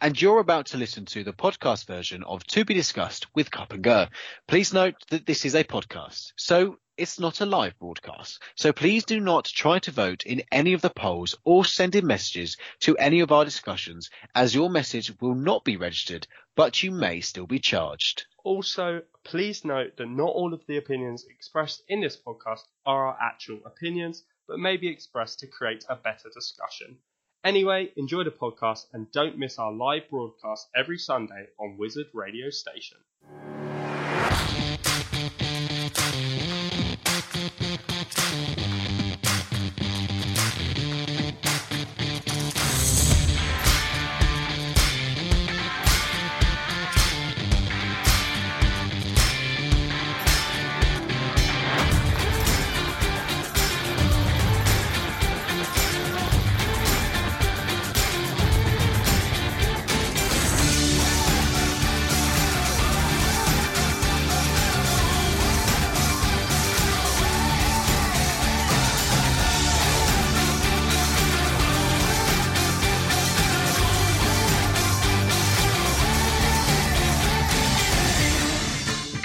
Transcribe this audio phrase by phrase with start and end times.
[0.00, 3.72] And you're about to listen to the podcast version of To Be Discussed with Kup
[3.72, 4.08] and Gurr.
[4.48, 8.42] Please note that this is a podcast, so it's not a live broadcast.
[8.54, 12.06] So please do not try to vote in any of the polls or send in
[12.06, 16.90] messages to any of our discussions, as your message will not be registered, but you
[16.90, 18.26] may still be charged.
[18.44, 23.18] Also, please note that not all of the opinions expressed in this podcast are our
[23.20, 26.96] actual opinions, but may be expressed to create a better discussion.
[27.46, 32.50] Anyway, enjoy the podcast and don't miss our live broadcast every Sunday on Wizard Radio
[32.50, 32.98] Station.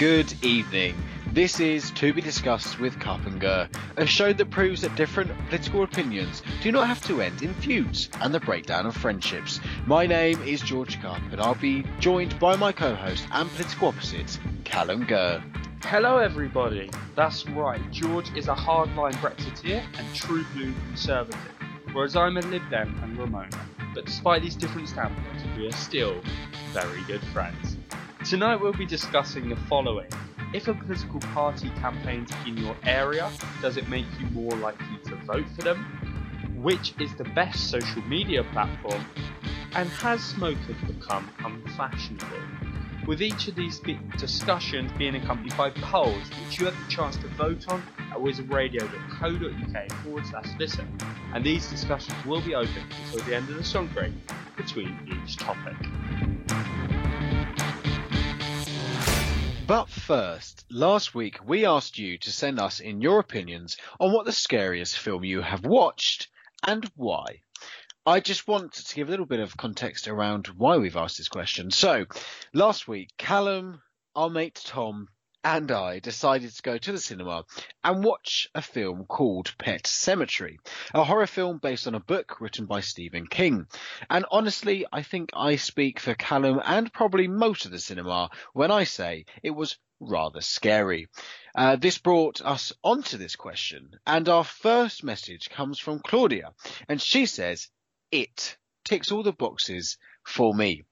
[0.02, 0.96] Good evening.
[1.32, 3.20] This is To Be Discussed with Kup
[3.98, 8.10] a show that proves that different political opinions do not have to end in feuds
[8.20, 9.60] and the breakdown of friendships.
[9.86, 14.40] My name is George Kup, and I'll be joined by my co-host and political opposite,
[14.64, 15.44] Callum Gurr.
[15.84, 16.90] Hello, everybody.
[17.16, 21.40] That's right, George is a hardline Brexiteer and true blue conservative,
[21.94, 23.54] whereas I'm a Lib Dem and Remoaner.
[23.94, 26.24] But despite these different standpoints, we are still
[26.74, 27.78] very good friends.
[28.24, 30.08] Tonight we'll be discussing the following.
[30.54, 33.32] If a political party campaigns in your area,
[33.64, 35.84] does it make you more likely to vote for them?
[36.56, 39.04] Which is the best social media platform?
[39.74, 42.28] And has smoking become unfashionable?
[43.08, 43.82] With each of these
[44.18, 49.92] discussions being accompanied by polls, which you have the chance to vote on at wizardradio.co.uk
[50.04, 50.88] forward slash listen.
[51.34, 54.14] And these discussions will be open until the end of the song break
[54.56, 55.76] between each topic.
[59.72, 64.26] But first, last week we asked you to send us in your opinions on what
[64.26, 66.28] the scariest film you have watched
[66.68, 67.44] and why.
[68.06, 71.30] I just want to give a little bit of context around why we've asked this
[71.30, 71.72] question.
[71.72, 72.06] So,
[72.54, 73.82] last week, Callum,
[74.14, 75.08] our mate Tom,
[75.44, 77.46] and I decided to go to the cinema
[77.84, 80.58] and watch a film called Pet Sematary,
[80.94, 83.66] a horror film based on a book written by Stephen King.
[84.10, 88.70] And honestly, I think I speak for Callum and probably most of the cinema when
[88.70, 91.08] I say it was rather scary.
[91.56, 96.54] Uh, this brought us onto this question, and our first message comes from Claudia,
[96.88, 97.70] and she says,
[98.12, 100.84] It ticks all the boxes for me.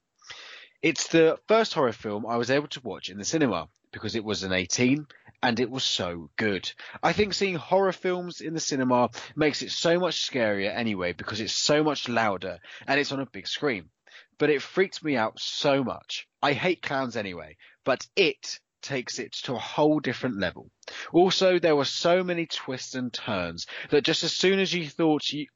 [0.81, 4.23] It's the first horror film I was able to watch in the cinema because it
[4.23, 5.07] was an 18
[5.41, 6.71] and it was so good.
[7.01, 11.39] I think seeing horror films in the cinema makes it so much scarier anyway because
[11.39, 13.89] it's so much louder and it's on a big screen.
[14.37, 16.27] But it freaked me out so much.
[16.41, 20.71] I hate clowns anyway, but it takes it to a whole different level.
[21.11, 25.31] Also, there were so many twists and turns that just as soon as you thought
[25.31, 25.47] you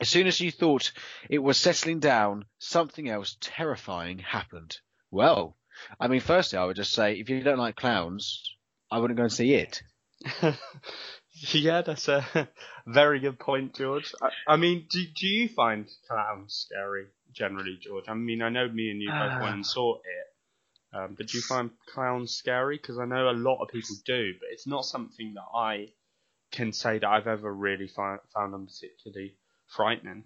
[0.00, 0.92] as soon as you thought
[1.30, 4.76] it was settling down, something else terrifying happened.
[5.12, 5.56] Well,
[6.00, 8.56] I mean, firstly, I would just say if you don't like clowns,
[8.90, 9.82] I wouldn't go and see it.
[11.52, 12.48] yeah, that's a
[12.86, 14.12] very good point, George.
[14.22, 18.04] I, I mean, do, do you find clowns scary generally, George?
[18.08, 21.38] I mean, I know me and you both went and saw it, um, but do
[21.38, 22.76] you find clowns scary?
[22.76, 25.88] Because I know a lot of people do, but it's not something that I
[26.52, 29.34] can say that I've ever really find, found them particularly
[29.66, 30.24] frightening.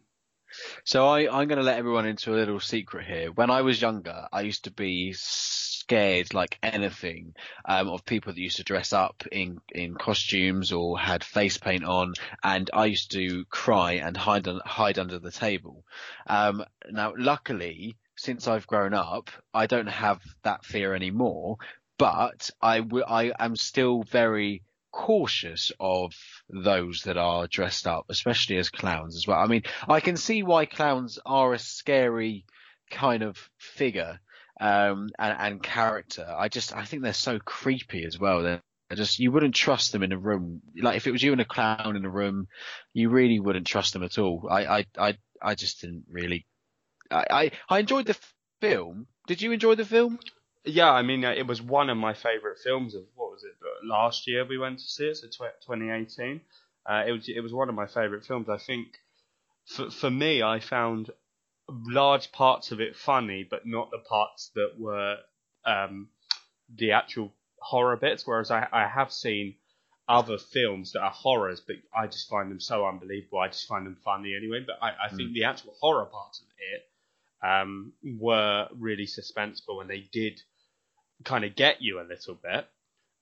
[0.84, 3.30] So I, I'm going to let everyone into a little secret here.
[3.30, 7.34] When I was younger, I used to be scared like anything
[7.64, 11.84] um, of people that used to dress up in in costumes or had face paint
[11.84, 15.84] on, and I used to cry and hide hide under the table.
[16.26, 21.56] Um, now, luckily, since I've grown up, I don't have that fear anymore.
[21.98, 26.14] But I w- I am still very cautious of
[26.48, 29.38] those that are dressed up, especially as clowns as well.
[29.38, 32.44] I mean, I can see why clowns are a scary
[32.90, 34.20] kind of figure
[34.60, 36.26] um, and, and character.
[36.28, 38.42] I just I think they're so creepy as well.
[38.42, 40.62] They're they're just you wouldn't trust them in a room.
[40.80, 42.48] Like if it was you and a clown in a room,
[42.94, 44.48] you really wouldn't trust them at all.
[44.50, 46.46] I I I, I just didn't really.
[47.10, 48.16] I, I I enjoyed the
[48.60, 49.06] film.
[49.26, 50.18] Did you enjoy the film?
[50.64, 53.54] Yeah, I mean, uh, it was one of my favourite films of what was it?
[53.84, 56.40] Last year we went to see it, so tw- 2018.
[56.86, 58.48] Uh, it was it was one of my favourite films.
[58.48, 58.88] I think
[59.66, 61.10] for for me, I found
[61.68, 65.18] large parts of it funny, but not the parts that were
[65.64, 66.08] um,
[66.74, 68.26] the actual horror bits.
[68.26, 69.56] Whereas I I have seen
[70.08, 73.40] other films that are horrors, but I just find them so unbelievable.
[73.40, 74.64] I just find them funny anyway.
[74.66, 76.87] But I, I think the actual horror parts of it
[77.42, 80.40] um, were really suspenseful and they did
[81.24, 82.66] kind of get you a little bit.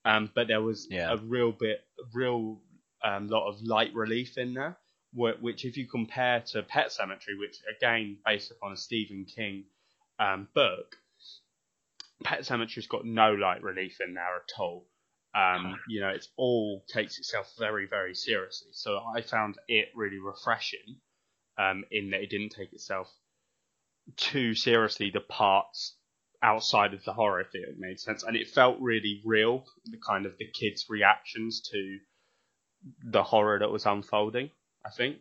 [0.05, 1.13] Um, but there was Yeah.
[1.13, 1.85] a real bit,
[2.15, 2.61] real
[3.03, 4.79] um, lot of light relief in there,
[5.13, 9.65] wh- which if you compare to Pet Sematary, which again based upon a Stephen King
[10.19, 10.97] um, book,
[12.25, 14.87] Pet Sematary's got no light relief in there at all.
[15.35, 18.71] Um, you know, it's all takes itself very, very seriously.
[18.73, 20.97] So I found it really refreshing
[21.59, 23.13] um, in that it didn't take itself
[24.17, 25.11] too seriously.
[25.11, 25.97] The parts
[26.43, 29.64] outside of the horror if it made sense, and it felt really real.
[29.85, 31.99] The kind of the kids' reactions to
[33.05, 34.50] the horror that was unfolding.
[34.85, 35.19] I think.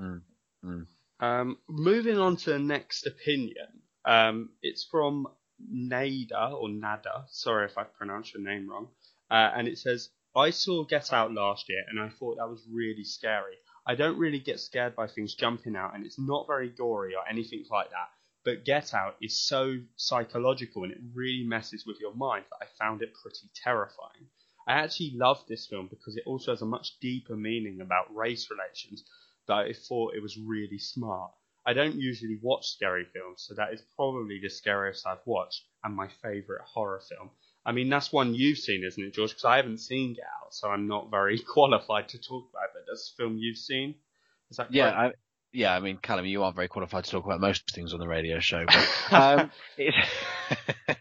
[0.00, 0.22] Mm,
[0.64, 0.86] mm.
[1.20, 3.82] Um, moving on to the next opinion.
[4.04, 5.26] Um, it's from
[5.68, 7.26] Nada or Nada.
[7.28, 8.88] Sorry if I pronounced your name wrong.
[9.30, 12.66] Uh, and it says, I saw Get Out last year and I thought that was
[12.70, 13.56] really scary.
[13.86, 17.26] I don't really get scared by things jumping out and it's not very gory or
[17.28, 18.10] anything like that.
[18.44, 22.68] But Get Out is so psychological and it really messes with your mind that I
[22.78, 24.28] found it pretty terrifying.
[24.66, 28.50] I actually love this film because it also has a much deeper meaning about race
[28.50, 29.04] relations
[29.46, 31.32] that I thought it was really smart.
[31.66, 35.94] I don't usually watch scary films, so that is probably the scariest I've watched and
[35.94, 37.30] my favourite horror film.
[37.64, 39.30] I mean, that's one you've seen, isn't it, George?
[39.30, 42.70] Because I haven't seen Get Out, so I'm not very qualified to talk about it.
[42.74, 43.94] But that's a film you've seen?
[44.50, 44.90] Is that Yeah.
[44.90, 45.12] I,
[45.52, 45.74] yeah.
[45.74, 48.38] I mean, Callum, you aren't very qualified to talk about most things on the radio
[48.40, 48.64] show.
[48.66, 49.94] But, um, it,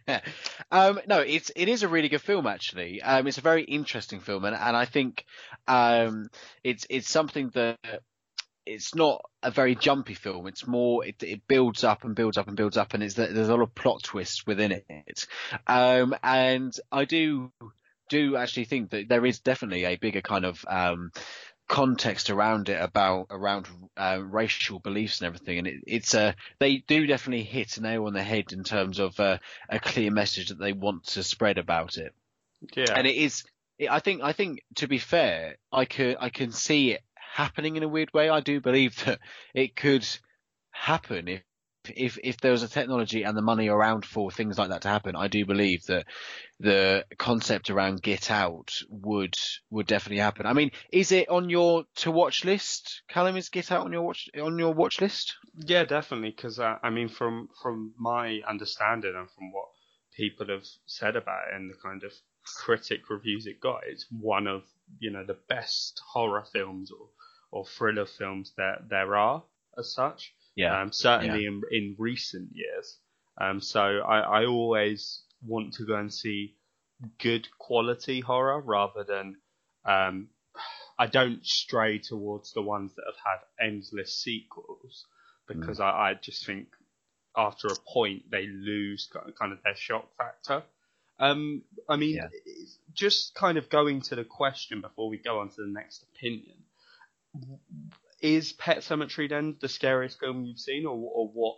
[0.71, 3.01] um, no, it's it is a really good film actually.
[3.01, 5.23] Um, it's a very interesting film, and, and I think
[5.67, 6.29] um,
[6.63, 7.77] it's it's something that
[8.69, 10.48] it's not a very jumpy film.
[10.48, 13.50] It's more it, it builds up and builds up and builds up, and it's there's
[13.50, 15.27] a lot of plot twists within it.
[15.68, 17.51] Um, and I do
[18.10, 21.12] do actually think that there is definitely a bigger kind of um,
[21.68, 23.68] context around it about around
[23.98, 28.06] uh, racial beliefs and everything, and it, it's a they do definitely hit a nail
[28.06, 29.38] on the head in terms of uh,
[29.68, 32.13] a clear message that they want to spread about it
[32.75, 32.94] yeah.
[32.95, 33.44] and it is
[33.89, 37.01] i think i think to be fair i could i can see it
[37.34, 38.30] happening in a weird way.
[38.30, 39.20] I do believe that
[39.54, 40.08] it could
[40.72, 41.42] happen if
[41.96, 44.90] if if there was a technology and the money around for things like that to
[44.90, 45.16] happen.
[45.16, 46.06] I do believe that
[46.60, 49.36] the concept around get out would
[49.70, 50.46] would definitely happen.
[50.46, 53.04] I mean is it on your to watch list?
[53.08, 55.36] Callum is get out on your watch on your watch list?
[55.56, 56.31] Yeah, definitely.
[56.31, 59.70] Because uh, I mean, from from my understanding and from what
[60.16, 62.12] people have said about it and the kind of
[62.44, 64.64] critic reviews it got, it's one of
[65.00, 67.08] you know the best horror films or
[67.51, 69.44] or thriller films that there are
[69.78, 70.33] as such.
[70.81, 72.97] Um, certainly in in recent years.
[73.40, 76.56] Um, so I, I always want to go and see
[77.19, 79.38] good quality horror rather than
[79.85, 80.28] um,
[80.97, 85.06] I don't stray towards the ones that have had endless sequels
[85.47, 86.68] because I, I just think
[87.38, 89.09] after a point they lose
[89.40, 90.64] kind of their shock factor.
[91.19, 92.28] Um, I mean, Yeah.
[92.94, 96.57] just kind of going to the question before we go on to the next opinion.
[98.21, 101.56] Is Pet Sematary then the scariest film you've seen, or, or what?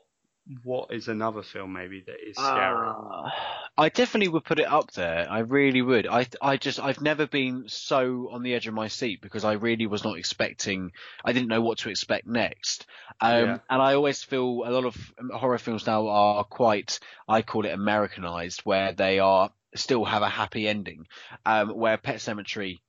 [0.63, 2.87] What is another film maybe that is scary?
[2.89, 3.29] Uh,
[3.77, 5.27] I definitely would put it up there.
[5.29, 6.07] I really would.
[6.07, 9.53] I I just I've never been so on the edge of my seat because I
[9.53, 10.91] really was not expecting.
[11.23, 12.87] I didn't know what to expect next.
[13.21, 13.57] Um, Yeah.
[13.69, 14.97] and I always feel a lot of
[15.31, 16.99] horror films now are quite.
[17.27, 21.05] I call it Americanized, where they are still have a happy ending.
[21.45, 22.79] Um, where Pet Sematary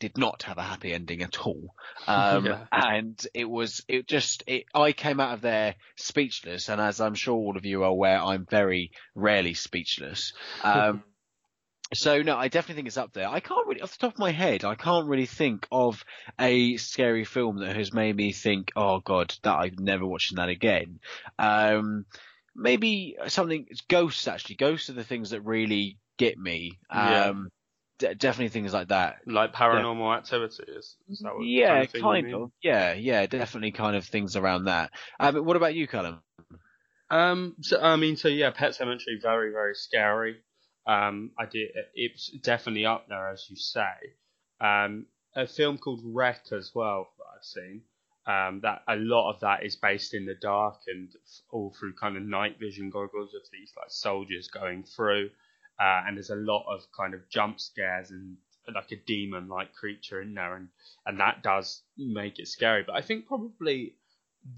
[0.00, 1.74] did not have a happy ending at all.
[2.06, 2.66] Um, Yeah.
[2.70, 6.68] and it was, it just, it, I came out of there speechless.
[6.68, 10.32] And as I'm sure all of you are aware, I'm very rarely speechless.
[10.64, 11.02] Um,
[11.92, 13.28] so no, I definitely think it's up there.
[13.28, 16.04] I can't really, off the top of my head, I can't really think of
[16.38, 20.48] a scary film that has made me think, oh god, that I'm never watching that
[20.48, 20.98] again.
[21.38, 22.06] Um,
[22.54, 24.56] maybe something, Ghosts actually.
[24.56, 26.78] Ghosts are the things that really get me.
[26.90, 27.32] Yeah.
[27.98, 29.18] D- definitely things like that.
[29.26, 32.50] Like paranormal activity is, is that what yeah, kind of, kind of.
[32.62, 34.90] Yeah, yeah, definitely kind of things around that.
[35.20, 36.20] Um, what about you, Callum?
[37.10, 40.36] Um, so, I mean, so yeah, Pet Sematary, very, very scary.
[40.86, 43.82] Um, I did, it's definitely up there, as you say.
[44.60, 47.82] Um, a film called REC as well that I've seen.
[48.26, 51.10] Um, that a lot of that is based in the dark and
[51.50, 55.28] all through kind of night vision goggles of these like soldiers going through.
[55.80, 58.36] Uh, and there's a lot of kind of jump scares and
[58.72, 60.68] like a demon like creature in there, and
[61.06, 62.82] and that does make it scary.
[62.86, 63.96] But I think probably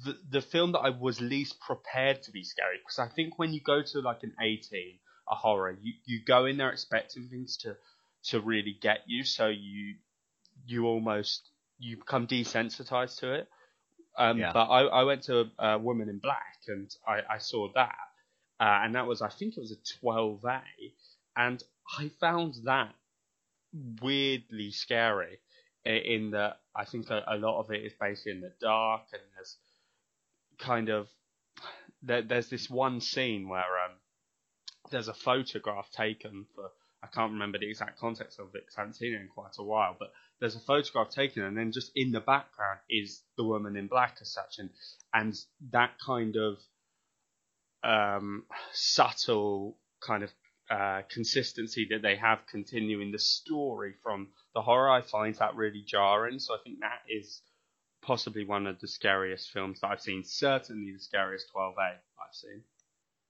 [0.04, 3.52] the the film that I was least prepared to be scary because I think when
[3.52, 4.98] you go to like an 18,
[5.30, 7.76] a horror, you you go in there expecting things to
[8.30, 9.94] to really get you, so you
[10.66, 13.48] you almost you become desensitized to it.
[14.18, 14.52] Um, Yeah.
[14.52, 17.96] But I, I went to uh, Woman in Black and I, I saw that,
[18.58, 20.62] uh, and that was I think it was a 12A,
[21.36, 21.62] and
[21.98, 22.94] I found that
[24.00, 25.38] weirdly scary
[25.84, 29.22] in that I think a, a lot of it is based in the dark and
[29.36, 29.56] there's
[30.58, 31.08] kind of
[32.02, 33.92] there, there's this one scene where um,
[34.90, 36.70] there's a photograph taken for
[37.02, 39.58] I can't remember the exact context of it because I haven't seen it in quite
[39.58, 43.44] a while, but there's a photograph taken and then just in the background is the
[43.44, 44.58] woman in black as such.
[44.58, 44.70] And
[45.12, 45.34] and
[45.70, 46.58] that kind of
[47.84, 50.32] um, subtle kind of
[50.70, 55.82] uh, consistency that they have continuing the story from the horror, I find that really
[55.86, 56.38] jarring.
[56.38, 57.42] So I think that is
[58.02, 60.22] possibly one of the scariest films that I've seen.
[60.24, 62.62] Certainly the scariest 12A I've seen.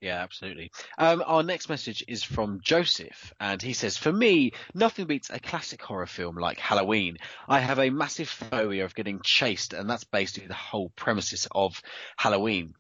[0.00, 0.70] Yeah, absolutely.
[0.98, 5.40] Um, our next message is from Joseph, and he says, "For me, nothing beats a
[5.40, 7.16] classic horror film like Halloween.
[7.48, 11.82] I have a massive phobia of getting chased, and that's basically the whole premises of
[12.16, 12.74] Halloween.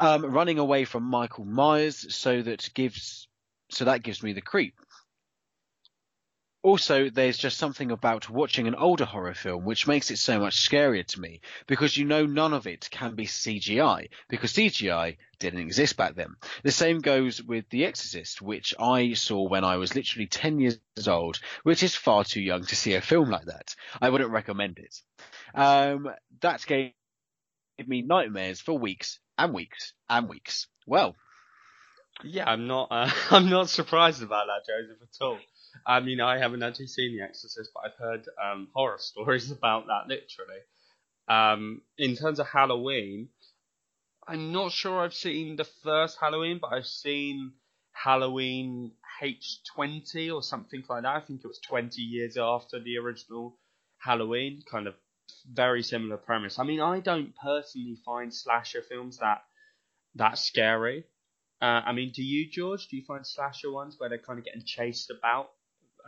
[0.00, 3.28] Um, running away from Michael Myers, so that gives,
[3.70, 4.74] so that gives me the creep.
[6.66, 10.68] Also, there's just something about watching an older horror film which makes it so much
[10.68, 15.60] scarier to me because you know none of it can be CGI because CGI didn't
[15.60, 16.34] exist back then.
[16.64, 20.80] The same goes with The Exorcist, which I saw when I was literally 10 years
[21.06, 23.76] old, which is far too young to see a film like that.
[24.00, 25.00] I wouldn't recommend it.
[25.54, 26.94] Um, that gave
[27.86, 30.66] me nightmares for weeks and weeks and weeks.
[30.84, 31.14] Well,
[32.24, 32.88] Yeah, I'm not.
[32.90, 35.38] Uh, I'm not surprised about that, Joseph, at all.
[35.86, 39.86] I mean, I haven't actually seen The Exorcist, but I've heard um, horror stories about
[39.86, 40.08] that.
[40.08, 40.60] Literally,
[41.28, 43.28] um, in terms of Halloween,
[44.28, 47.52] I'm not sure I've seen the first Halloween, but I've seen
[47.92, 48.92] Halloween
[49.22, 51.16] H20 or something like that.
[51.16, 53.58] I think it was 20 years after the original
[53.98, 54.62] Halloween.
[54.70, 54.94] Kind of
[55.50, 56.58] very similar premise.
[56.58, 59.42] I mean, I don't personally find slasher films that
[60.16, 61.04] that scary.
[61.60, 62.88] Uh, I mean, do you, George?
[62.88, 65.48] Do you find slasher ones where they're kind of getting chased about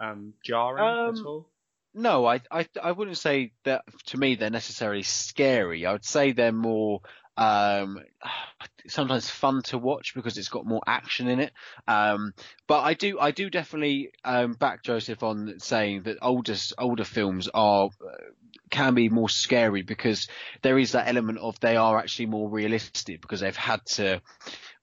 [0.01, 1.49] um, jarring Um, at all?
[1.95, 5.87] No, I, I I wouldn't say that to me they're necessarily scary.
[5.87, 7.01] I would say they're more
[7.37, 7.99] um
[8.89, 11.53] sometimes fun to watch because it's got more action in it.
[11.89, 12.35] Um
[12.67, 17.49] but I do I do definitely um back Joseph on saying that older older films
[17.53, 18.15] are uh,
[18.71, 20.29] can be more scary because
[20.63, 24.21] there is that element of they are actually more realistic because they've had to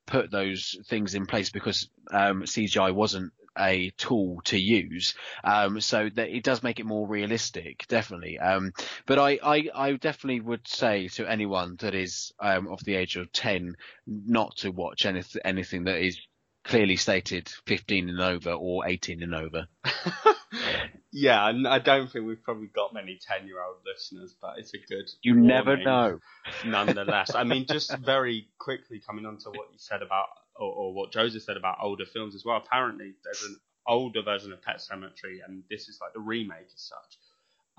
[0.05, 5.15] put those things in place because um CGI wasn't a tool to use.
[5.43, 8.39] Um, so that it does make it more realistic, definitely.
[8.39, 8.73] Um,
[9.05, 13.15] but I, I, I definitely would say to anyone that is um, of the age
[13.15, 16.19] of 10 not to watch anything, anything that is
[16.63, 19.67] clearly stated 15 and over or 18 and over.
[21.17, 25.09] yeah, and I don't think we've probably got many ten-year-old listeners, but it's a good.
[25.21, 26.19] You never know.
[26.65, 27.33] nonetheless.
[27.33, 31.13] I mean, just very quickly coming on to what you said about, or, or what
[31.13, 32.57] Joseph said about older films as well.
[32.57, 33.55] Apparently, there's an
[33.87, 37.17] older version of Pet Sematary, and this is like the remake as such.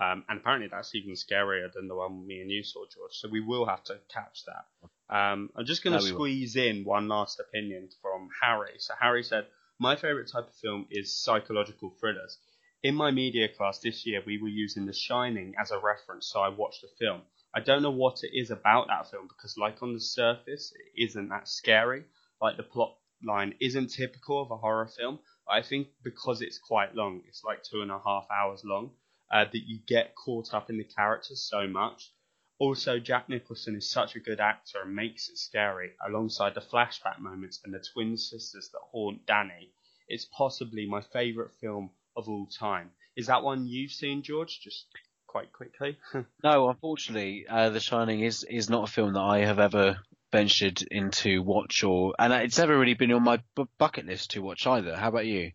[0.02, 3.12] Um, and apparently, that's even scarier than the one me and you saw, George.
[3.12, 5.14] So we will have to catch that.
[5.14, 8.76] Um, I'm just going to squeeze in one last opinion from Harry.
[8.78, 9.44] So Harry said,
[9.78, 12.38] "My favorite type of film is psychological thrillers."
[12.82, 16.40] In my media class this year, we were using The Shining as a reference, so
[16.40, 17.22] I watched the film.
[17.54, 21.02] I don't know what it is about that film because, like on the surface, it
[21.04, 22.04] isn't that scary.
[22.38, 25.20] Like the plot line isn't typical of a horror film.
[25.48, 28.90] I think because it's quite long, it's like two and a half hours long,
[29.30, 32.12] uh, that you get caught up in the characters so much.
[32.58, 37.18] Also, Jack Nicholson is such a good actor and makes it scary, alongside the flashback
[37.20, 39.72] moments and the twin sisters that haunt Danny.
[40.08, 42.90] It's possibly my favourite film of all time.
[43.16, 44.60] Is that one you've seen, George?
[44.60, 44.86] Just
[45.26, 45.98] quite quickly.
[46.42, 49.98] No, unfortunately, uh, The Shining is, is not a film that I have ever
[50.32, 54.42] ventured into watch or, and it's never really been on my bu- bucket list to
[54.42, 54.96] watch either.
[54.96, 55.52] How about you?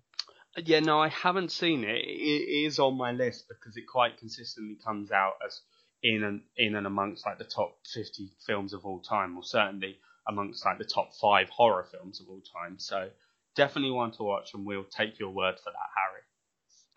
[0.58, 2.03] Yeah, no, I haven't seen it.
[2.06, 5.62] It is on my list because it quite consistently comes out as
[6.03, 9.98] in and in and amongst like the top 50 films of all time, or certainly
[10.27, 12.80] amongst like the top five horror films of all time.
[12.80, 13.10] So
[13.56, 16.22] definitely one to watch, and we'll take your word for that, Harry.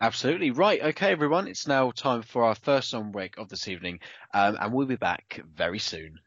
[0.01, 0.81] Absolutely right.
[0.81, 3.99] Okay, everyone, it's now time for our first song break of this evening,
[4.33, 6.19] um, and we'll be back very soon.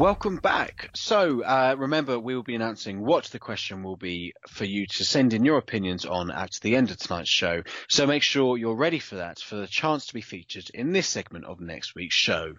[0.00, 0.88] Welcome back.
[0.94, 5.04] So, uh, remember, we will be announcing what the question will be for you to
[5.04, 7.64] send in your opinions on at the end of tonight's show.
[7.90, 11.06] So make sure you're ready for that, for the chance to be featured in this
[11.06, 12.54] segment of next week's show.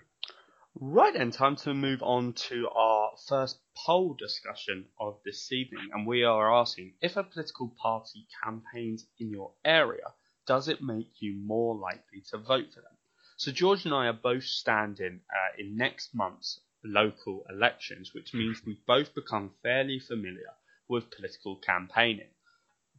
[0.75, 6.05] Right and time to move on to our first poll discussion of this evening, and
[6.05, 10.13] we are asking if a political party campaigns in your area,
[10.45, 12.97] does it make you more likely to vote for them?
[13.37, 18.61] So George and I are both standing uh, in next month's local elections, which means
[18.65, 20.53] we've both become fairly familiar
[20.87, 22.29] with political campaigning.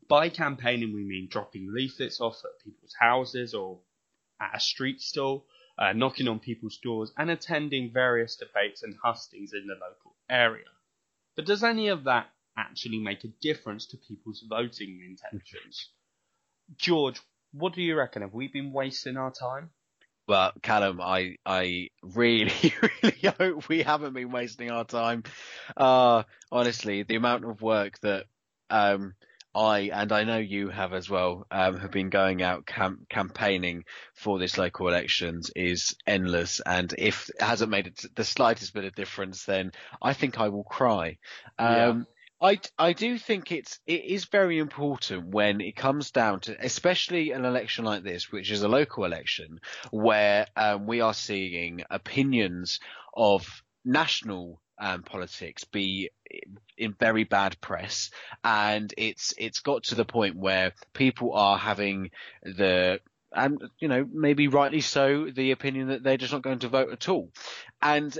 [0.08, 3.80] By campaigning, we mean dropping leaflets off at people's houses or
[4.40, 5.46] at a street stall,
[5.78, 10.66] uh, knocking on people's doors, and attending various debates and hustings in the local area.
[11.36, 15.88] But does any of that actually make a difference to people's voting intentions?
[16.76, 17.20] George,
[17.52, 18.22] what do you reckon?
[18.22, 19.70] Have we been wasting our time?
[20.32, 22.72] Well, Callum, I I really
[23.02, 25.24] really hope we haven't been wasting our time.
[25.76, 28.24] Uh honestly, the amount of work that
[28.70, 29.12] um
[29.54, 33.84] I and I know you have as well um, have been going out cam- campaigning
[34.14, 38.86] for this local elections is endless, and if it hasn't made it the slightest bit
[38.86, 41.18] of difference, then I think I will cry.
[41.58, 42.06] Um,
[42.42, 47.30] I, I do think it's it is very important when it comes down to especially
[47.30, 49.60] an election like this, which is a local election,
[49.92, 52.80] where um, we are seeing opinions
[53.14, 56.10] of national um, politics be
[56.76, 58.10] in very bad press,
[58.42, 62.10] and it's it's got to the point where people are having
[62.42, 62.98] the
[63.30, 66.90] and you know maybe rightly so the opinion that they're just not going to vote
[66.90, 67.30] at all,
[67.80, 68.18] and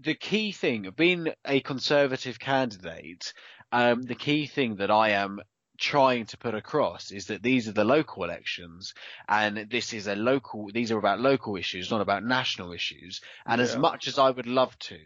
[0.00, 3.32] the key thing being a conservative candidate
[3.72, 5.40] um, the key thing that I am
[5.76, 8.94] trying to put across is that these are the local elections
[9.28, 13.20] and this is a local these are about local issues not about national issues.
[13.44, 14.98] And as much as i would love to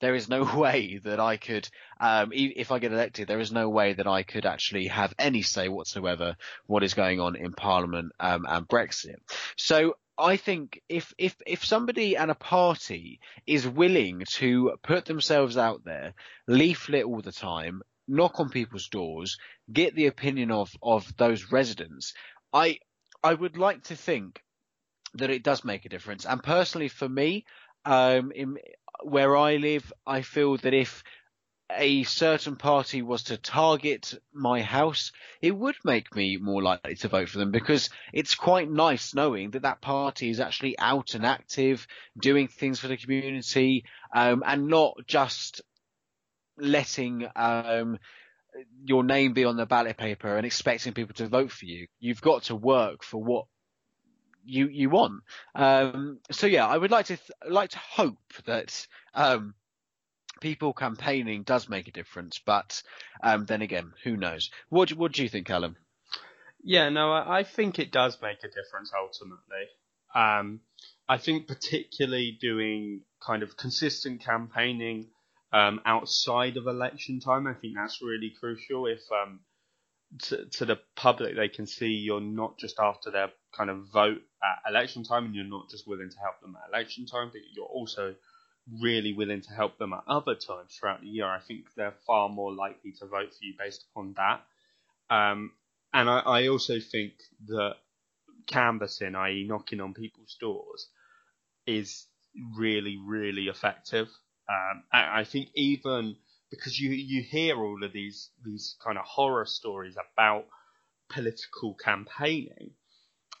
[0.00, 1.68] there is no way that i could
[2.00, 5.42] um if i get elected there is no way that i could actually have any
[5.42, 9.16] say whatsoever what is going on in parliament um and brexit.
[9.56, 15.56] So I think if if if somebody and a party is willing to put themselves
[15.56, 16.14] out there,
[16.46, 19.38] leaflet all the time, knock on people's doors,
[19.72, 22.14] get the opinion of of those residents,
[22.52, 22.78] I
[23.22, 24.42] I would like to think
[25.14, 26.24] that it does make a difference.
[26.24, 27.44] And personally, for me,
[27.84, 28.56] um, in
[29.02, 31.02] where I live, I feel that if
[31.70, 37.08] a certain party was to target my house, it would make me more likely to
[37.08, 41.24] vote for them because it's quite nice knowing that that party is actually out and
[41.24, 41.86] active,
[42.20, 43.84] doing things for the community,
[44.14, 45.62] um, and not just
[46.58, 47.98] letting um,
[48.84, 51.86] your name be on the ballot paper and expecting people to vote for you.
[52.00, 53.46] You've got to work for what
[54.44, 55.22] you you want.
[55.54, 59.54] Um, so yeah, I would like to th- like to hope that um,
[60.40, 62.82] people campaigning does make a difference, but
[63.22, 64.50] um, then again, who knows?
[64.68, 65.76] What do- what do you think, Alan?
[66.64, 69.66] Yeah, no, I, I think it does make a difference ultimately.
[70.14, 70.60] Um,
[71.08, 75.08] I think particularly doing kind of consistent campaigning
[75.52, 78.86] um, outside of election time, I think that's really crucial.
[78.86, 79.40] If um,
[80.24, 84.22] to, to the public, they can see you're not just after their kind of vote
[84.42, 87.42] at election time, and you're not just willing to help them at election time, but
[87.54, 88.14] you're also
[88.80, 91.26] really willing to help them at other times throughout the year.
[91.26, 94.42] I think they're far more likely to vote for you based upon that.
[95.14, 95.52] Um,
[95.92, 97.12] and I, I also think
[97.48, 97.74] that
[98.46, 100.88] canvassing, i.e., knocking on people's doors,
[101.66, 102.06] is
[102.56, 104.08] really, really effective.
[104.48, 106.16] Um, I, I think even
[106.50, 110.46] because you you hear all of these these kind of horror stories about
[111.08, 112.72] political campaigning,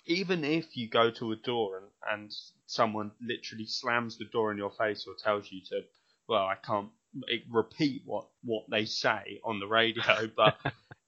[0.06, 2.32] even if you go to a door and, and
[2.66, 5.82] someone literally slams the door in your face or tells you to,
[6.28, 6.88] well, I can't
[7.50, 10.56] repeat what what they say on the radio, but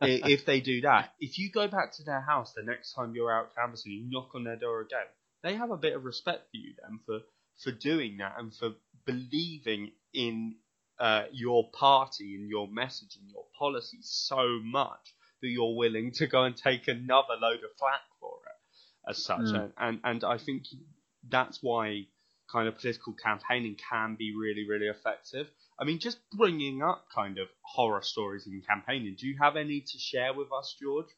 [0.01, 3.33] if they do that, if you go back to their house the next time you're
[3.33, 5.07] out canvassing, you knock on their door again,
[5.43, 7.21] they have a bit of respect for you then for
[7.63, 8.75] for doing that and for
[9.07, 10.57] believing in
[10.99, 16.27] uh, your party and your message and your policy so much that you're willing to
[16.27, 19.11] go and take another load of flack for it.
[19.11, 19.73] as such, Mm.
[19.77, 20.65] and, and I think
[21.29, 22.07] that's why
[22.51, 25.51] kind of political campaigning can be really really effective.
[25.79, 29.17] I mean, just bringing up kind of horror stories in campaigning.
[29.19, 31.09] Do you have any to share with us, George?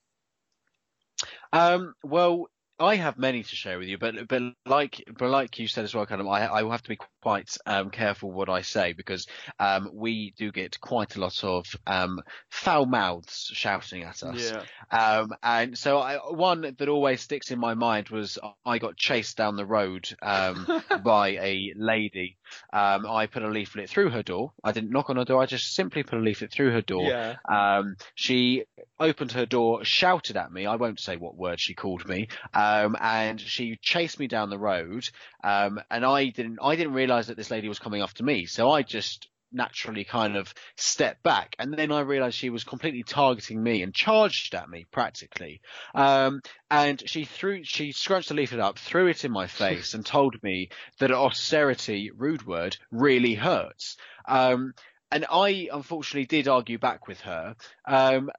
[1.53, 5.68] Um, well, I have many to share with you, but but like but like you
[5.68, 8.48] said as well, kind of, I I will have to be quite um, careful what
[8.48, 9.26] I say because
[9.58, 14.52] um, we do get quite a lot of um, foul mouths shouting at us.
[14.92, 19.36] Um, and so I, one that always sticks in my mind was I got chased
[19.36, 20.68] down the road um,
[21.04, 22.36] by a lady.
[22.72, 24.52] Um, I put a leaflet through her door.
[24.62, 25.42] I didn't knock on her door.
[25.42, 27.08] I just simply put a leaflet through her door.
[27.08, 27.34] Yeah.
[27.48, 28.66] Um, she
[29.00, 30.64] opened her door, shouted at me.
[30.66, 32.28] I won't say what word she called me.
[32.54, 35.08] Um, and she chased me down the road.
[35.42, 38.46] Um, and I didn't, I didn't realize that this lady was coming after me.
[38.46, 41.57] So I just naturally kind of stepped back.
[41.59, 45.61] And then I realized she was completely targeting me and charged at me practically.
[45.94, 50.05] Um, and she threw, she scrunched the leaflet up, threw it in my face and
[50.05, 53.96] told me that austerity, rude word, really hurts.
[54.29, 54.74] Um,
[55.10, 57.56] and I unfortunately did argue back with her.
[57.86, 58.30] Um,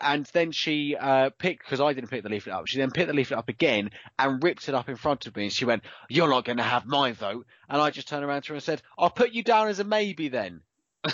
[0.00, 2.66] and then she uh, picked because I didn't pick the leaflet up.
[2.66, 5.44] She then picked the leaflet up again and ripped it up in front of me.
[5.44, 8.42] And she went, "You're not going to have my vote." And I just turned around
[8.42, 10.60] to her and said, "I'll put you down as a maybe then."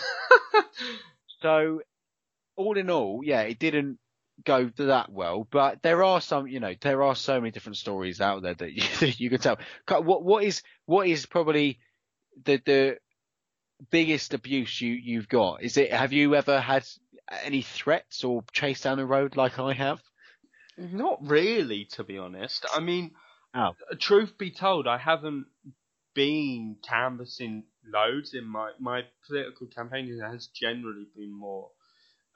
[1.42, 1.82] So,
[2.56, 3.98] all in all, yeah, it didn't
[4.44, 5.46] go that well.
[5.50, 8.72] But there are some, you know, there are so many different stories out there that
[8.72, 9.58] you, that you can tell.
[9.88, 11.78] What what is what is probably
[12.44, 12.98] the the
[13.90, 15.62] biggest abuse you you've got?
[15.62, 16.86] Is it have you ever had
[17.30, 20.02] any threats or chased down the road like I have?
[20.78, 22.64] Not really, to be honest.
[22.72, 23.14] I mean,
[23.54, 23.76] Oh.
[24.00, 25.46] truth be told, I haven't
[26.14, 31.70] been canvassing loads in my my political campaigning has generally been more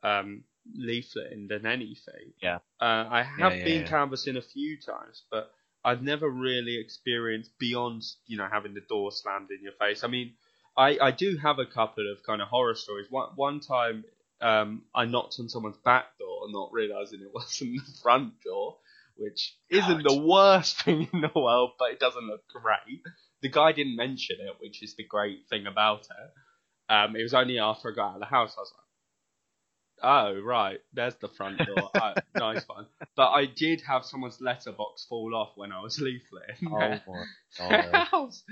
[0.02, 0.44] um,
[0.78, 2.34] leafleting than anything.
[2.42, 2.58] Yeah.
[2.80, 3.88] Uh, I have yeah, been yeah.
[3.88, 5.52] canvassing a few times, but
[5.84, 10.04] I've never really experienced beyond you know having the door slammed in your face.
[10.04, 10.36] I mean,
[10.80, 13.06] I I do have a couple of kind of horror stories.
[13.10, 14.04] One one time.
[14.42, 18.78] Um, I knocked on someone's back door, not realizing it wasn't the front door,
[19.16, 23.02] which isn't the worst thing in the world, but it doesn't look great.
[23.42, 26.92] The guy didn't mention it, which is the great thing about it.
[26.92, 30.40] Um, it was only after I got out of the house I was like, "Oh
[30.40, 31.90] right, there's the front door.
[31.94, 36.78] oh, nice one." But I did have someone's letterbox fall off when I was leafleting
[36.78, 37.02] their
[37.68, 38.42] my house,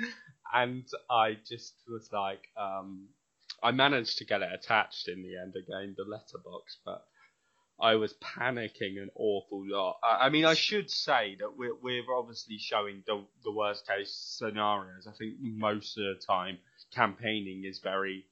[0.55, 3.09] and I just was like, um,
[3.63, 7.05] I managed to get it attached in the end again, the letterbox, but
[7.81, 9.99] I was panicking an awful lot.
[10.03, 14.13] I, I mean, I should say that we're we're obviously showing the the worst case
[14.13, 15.07] scenarios.
[15.07, 16.59] I think most of the time,
[16.93, 18.27] campaigning is very,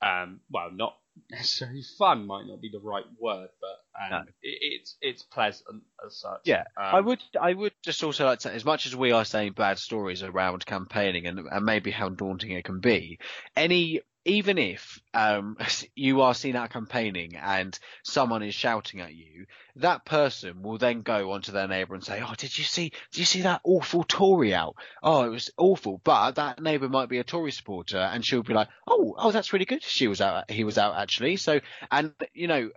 [0.00, 0.96] um, well, not
[1.30, 2.26] necessarily fun.
[2.26, 4.18] Might not be the right word, but um, No.
[4.42, 6.40] it, it's it's pleasant as such.
[6.44, 9.12] Yeah, Um, I would I would just also like to say, as much as we
[9.12, 13.18] are saying bad stories around campaigning and, and maybe how daunting it can be,
[13.56, 15.56] any even if um,
[15.94, 21.02] you are seen out campaigning and someone is shouting at you, that person will then
[21.02, 22.90] go onto their neighbour and say, "Oh, did you see?
[23.12, 24.76] Did you see that awful Tory out?
[25.02, 28.54] Oh, it was awful." But that neighbour might be a Tory supporter, and she'll be
[28.54, 29.82] like, "Oh, oh, that's really good.
[29.82, 30.50] She was out.
[30.50, 32.70] He was out actually." So, and you know,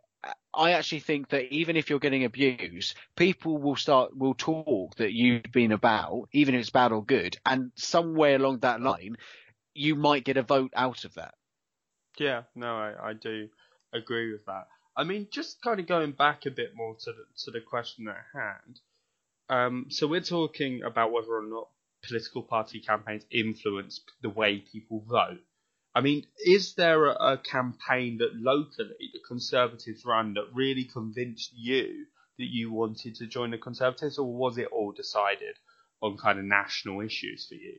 [0.53, 5.13] I actually think that even if you're getting abused, people will start will talk that
[5.13, 9.17] you've been about, even if it's bad or good, and somewhere along that line,
[9.73, 11.35] you might get a vote out of that.
[12.17, 13.49] Yeah, no, I, I do
[13.93, 14.67] agree with that.
[14.95, 18.07] I mean, just kind of going back a bit more to the to the question
[18.07, 18.79] at hand.
[19.49, 21.69] Um, so we're talking about whether or not
[22.03, 25.39] political party campaigns influence the way people vote.
[25.93, 31.51] I mean, is there a, a campaign that locally the Conservatives ran that really convinced
[31.53, 32.05] you
[32.37, 35.57] that you wanted to join the Conservatives, or was it all decided
[36.01, 37.77] on kind of national issues for you?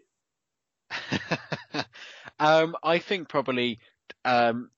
[2.38, 3.78] um, I think probably
[4.24, 4.70] um,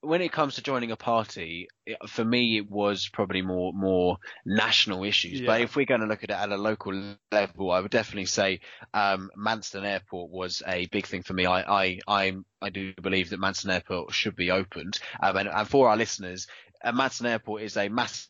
[0.00, 4.18] when it comes to joining a party, it- for me it was probably more more
[4.44, 5.40] national issues.
[5.40, 6.92] But if we're going to look at it at a local
[7.32, 8.60] level, I would definitely say
[8.94, 11.46] um, Manston Airport was a big thing for me.
[11.46, 14.98] I I I'm, I do believe that Manston Airport should be opened.
[15.20, 16.46] Um, and, and for our listeners,
[16.84, 18.28] uh, Manston Airport is a massive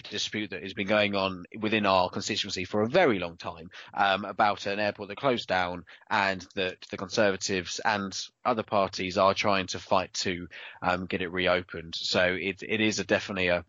[0.00, 4.24] dispute that has been going on within our constituency for a very long time um,
[4.24, 9.66] about an airport that closed down and that the Conservatives and other parties are trying
[9.68, 10.48] to fight to
[10.82, 11.94] um, get it reopened.
[11.96, 13.64] So it it is a definitely a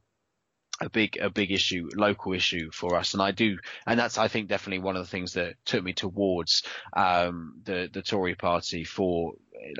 [0.81, 4.27] a big a big issue, local issue for us, and I do, and that's I
[4.27, 8.83] think definitely one of the things that took me towards um, the the Tory Party
[8.83, 9.33] for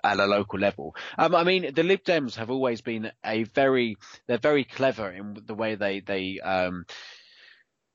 [0.03, 0.95] at a local level.
[1.17, 5.37] Um, I mean, the Lib Dems have always been a very they're very clever in
[5.45, 6.85] the way they they um,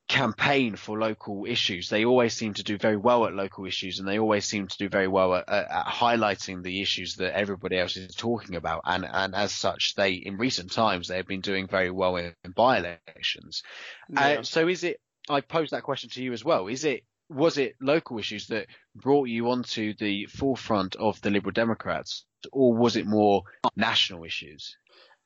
[0.08, 1.88] campaign for local issues.
[1.88, 4.78] They always seem to do very well at local issues, and they always seem to
[4.78, 8.82] do very well at, at, at highlighting the issues that everybody else is talking about.
[8.84, 12.34] And and as such, they in recent times they have been doing very well in,
[12.44, 13.62] in by-elections.
[14.08, 14.20] Yeah.
[14.20, 15.00] Uh, so is it?
[15.28, 16.68] I posed that question to you as well.
[16.68, 17.04] Is it?
[17.28, 22.74] Was it local issues that brought you onto the forefront of the Liberal Democrats, or
[22.74, 23.42] was it more
[23.76, 24.76] national issues?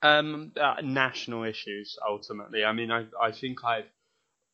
[0.03, 2.65] Um, uh, national issues ultimately.
[2.65, 3.87] I mean, I I think I've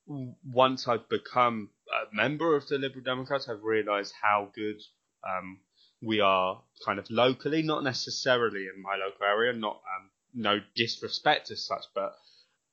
[0.07, 4.81] once I've become a member of the Liberal Democrats, I've realised how good
[5.27, 5.61] um,
[6.01, 11.51] we are kind of locally, not necessarily in my local area, not um, no disrespect
[11.51, 12.15] as such, but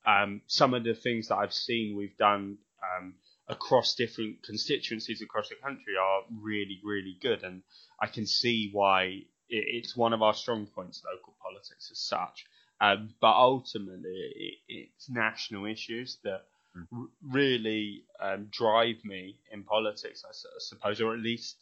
[0.05, 3.15] um, some of the things that I've seen we've done um,
[3.47, 7.61] across different constituencies across the country are really, really good, and
[7.99, 12.45] I can see why it's one of our strong points, local politics as such.
[12.81, 16.41] Um, but ultimately, it's national issues that
[16.75, 21.57] r- really um, drive me in politics, I suppose, or at least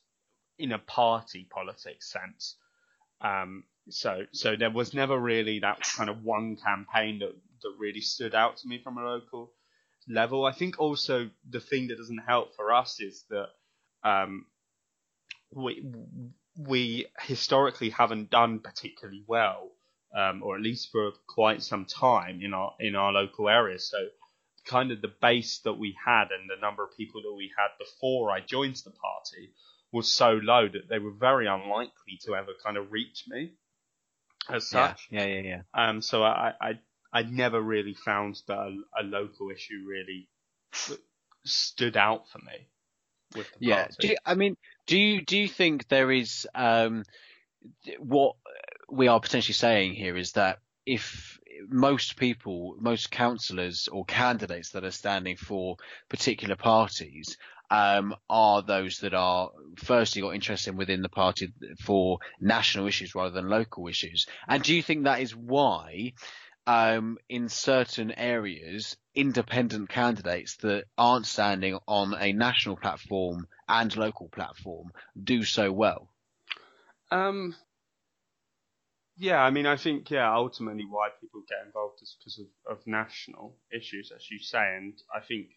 [0.58, 2.56] in a party politics sense.
[3.22, 8.02] Um, so, so there was never really that kind of one campaign that, that really
[8.02, 9.52] stood out to me from a local
[10.07, 10.45] level.
[10.45, 13.49] I think also the thing that doesn't help for us is that
[14.03, 14.45] um,
[15.51, 15.85] we
[16.57, 19.71] we historically haven't done particularly well,
[20.15, 23.79] um, or at least for quite some time in our in our local area.
[23.79, 23.97] So
[24.65, 27.67] kind of the base that we had and the number of people that we had
[27.77, 29.51] before I joined the party
[29.91, 33.53] was so low that they were very unlikely to ever kind of reach me
[34.49, 35.07] as such.
[35.11, 35.61] Yeah, yeah, yeah.
[35.73, 36.79] Um, so I, I,
[37.13, 40.28] I never really found that a, a local issue really
[41.45, 42.67] stood out for me.
[43.36, 43.88] With the Yeah.
[43.88, 43.95] party.
[43.99, 47.04] Do you, I mean, do you do you think there is um,
[47.99, 48.36] what
[48.91, 54.84] we are potentially saying here is that if most people, most councillors or candidates that
[54.84, 55.78] are standing for
[56.10, 57.38] particular parties
[57.71, 61.52] um, are those that are firstly got interest in within the party
[61.84, 66.13] for national issues rather than local issues, and do you think that is why?
[66.65, 74.30] Um, in certain areas, independent candidates that aren't standing on a national platform and local
[74.30, 76.10] platform do so well.
[77.12, 77.56] Um,
[79.17, 82.88] yeah, I mean, I think yeah, ultimately why people get involved is because of, of
[82.88, 85.49] national issues, as you say, and I think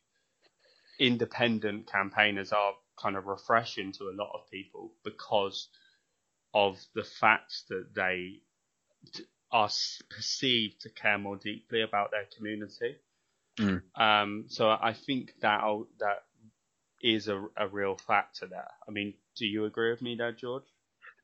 [0.98, 5.68] independent campaigners are kind of refreshing to a lot of people because
[6.52, 8.40] of the fact that they
[9.50, 9.70] are
[10.10, 12.96] perceived to care more deeply about their community.
[13.58, 13.82] Mm.
[13.94, 15.62] Um, so I think that
[15.98, 16.24] that
[17.00, 18.70] is a, a real factor there.
[18.86, 20.64] I mean, do you agree with me there, George?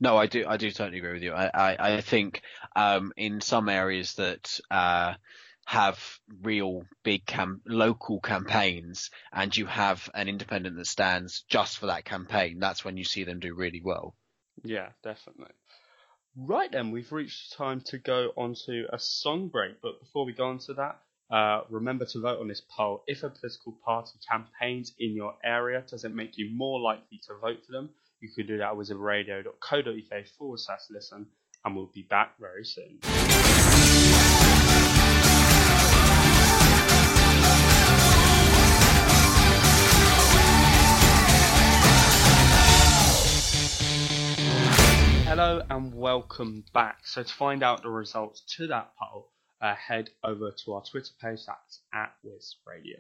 [0.01, 0.45] No, I do.
[0.47, 1.33] I do totally agree with you.
[1.33, 2.43] I, I, I think
[2.75, 5.15] um, in some areas that uh,
[5.65, 11.87] have real big cam- local campaigns, and you have an independent that stands just for
[11.87, 14.15] that campaign, that's when you see them do really well.
[14.65, 15.53] Yeah, definitely.
[16.37, 19.83] Right then, we've reached the time to go on to a song break.
[19.83, 20.99] But before we go on to that,
[21.31, 23.05] uh, remember to vote on this poll.
[23.07, 27.35] If a political party campaigns in your area, does it make you more likely to
[27.35, 27.91] vote for them?
[28.21, 31.27] You can do that at wizardradio.co.uk forward slash listen,
[31.65, 32.99] and we'll be back very soon.
[45.35, 47.07] Hello and welcome back.
[47.07, 49.31] So to find out the results to that poll,
[49.63, 51.47] uh, head over to our Twitter page.
[51.47, 52.99] That's at Wiz Radio.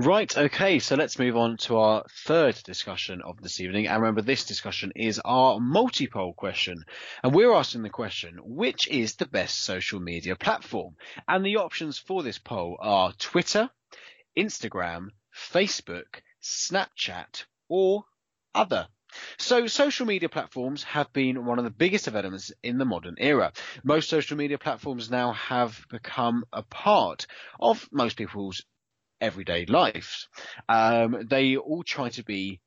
[0.00, 3.86] Right, okay, so let's move on to our third discussion of this evening.
[3.86, 6.82] And remember, this discussion is our multi-poll question.
[7.22, 10.96] And we're asking the question, which is the best social media platform?
[11.28, 13.70] And the options for this poll are Twitter,
[14.36, 18.02] Instagram, Facebook, Snapchat, or
[18.56, 18.88] other.
[19.38, 23.52] So social media platforms have been one of the biggest developments in the modern era.
[23.84, 27.26] Most social media platforms now have become a part
[27.58, 28.62] of most people's
[29.20, 30.28] everyday lives.
[30.68, 32.60] Um, they all try to be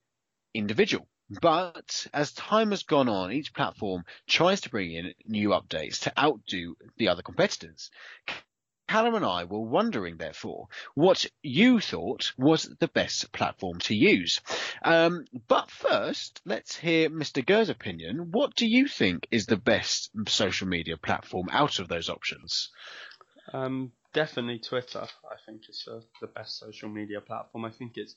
[0.54, 1.08] individual.
[1.42, 6.20] But as time has gone on, each platform tries to bring in new updates to
[6.20, 7.90] outdo the other competitors.
[8.92, 14.42] Callum and I were wondering, therefore, what you thought was the best platform to use.
[14.82, 17.46] Um, but first, let's hear Mr.
[17.46, 18.32] Gurr's opinion.
[18.32, 22.70] What do you think is the best social media platform out of those options?
[23.54, 25.08] Um, definitely Twitter.
[25.24, 27.64] I think is uh, the best social media platform.
[27.64, 28.14] I think its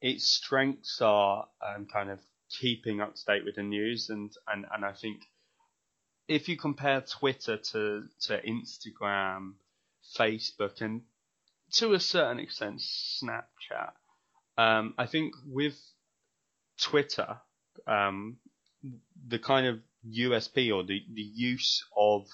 [0.00, 2.20] its strengths are um, kind of
[2.60, 5.22] keeping up to date with the news, and, and, and I think
[6.28, 9.54] if you compare Twitter to to Instagram,
[10.18, 11.02] Facebook, and
[11.72, 13.92] to a certain extent, Snapchat.
[14.58, 15.78] Um, I think with
[16.80, 17.38] Twitter,
[17.86, 18.36] um,
[19.26, 22.26] the kind of USP or the, the use of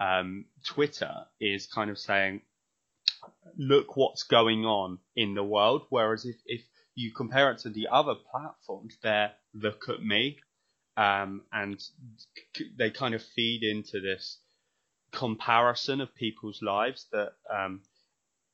[0.00, 2.42] um, Twitter is kind of saying,
[3.56, 5.82] look what's going on in the world.
[5.90, 6.62] Whereas if, if
[6.94, 10.38] you compare it to the other platforms, they're look at me,
[10.96, 11.80] um, and
[12.78, 14.38] they kind of feed into this
[15.14, 17.80] comparison of people's lives that um,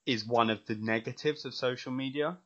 [0.07, 2.37] is one of the negatives of social media.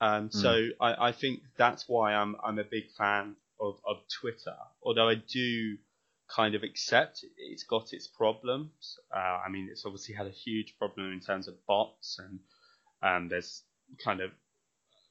[0.00, 0.34] Um, mm.
[0.34, 4.56] So I, I, think that's why I'm I'm a big fan of, of Twitter.
[4.82, 5.76] Although I do
[6.34, 8.98] kind of accept it's got its problems.
[9.14, 12.40] Uh, I mean, it's obviously had a huge problem in terms of bots, and
[13.02, 13.62] um, there's
[14.02, 14.30] kind of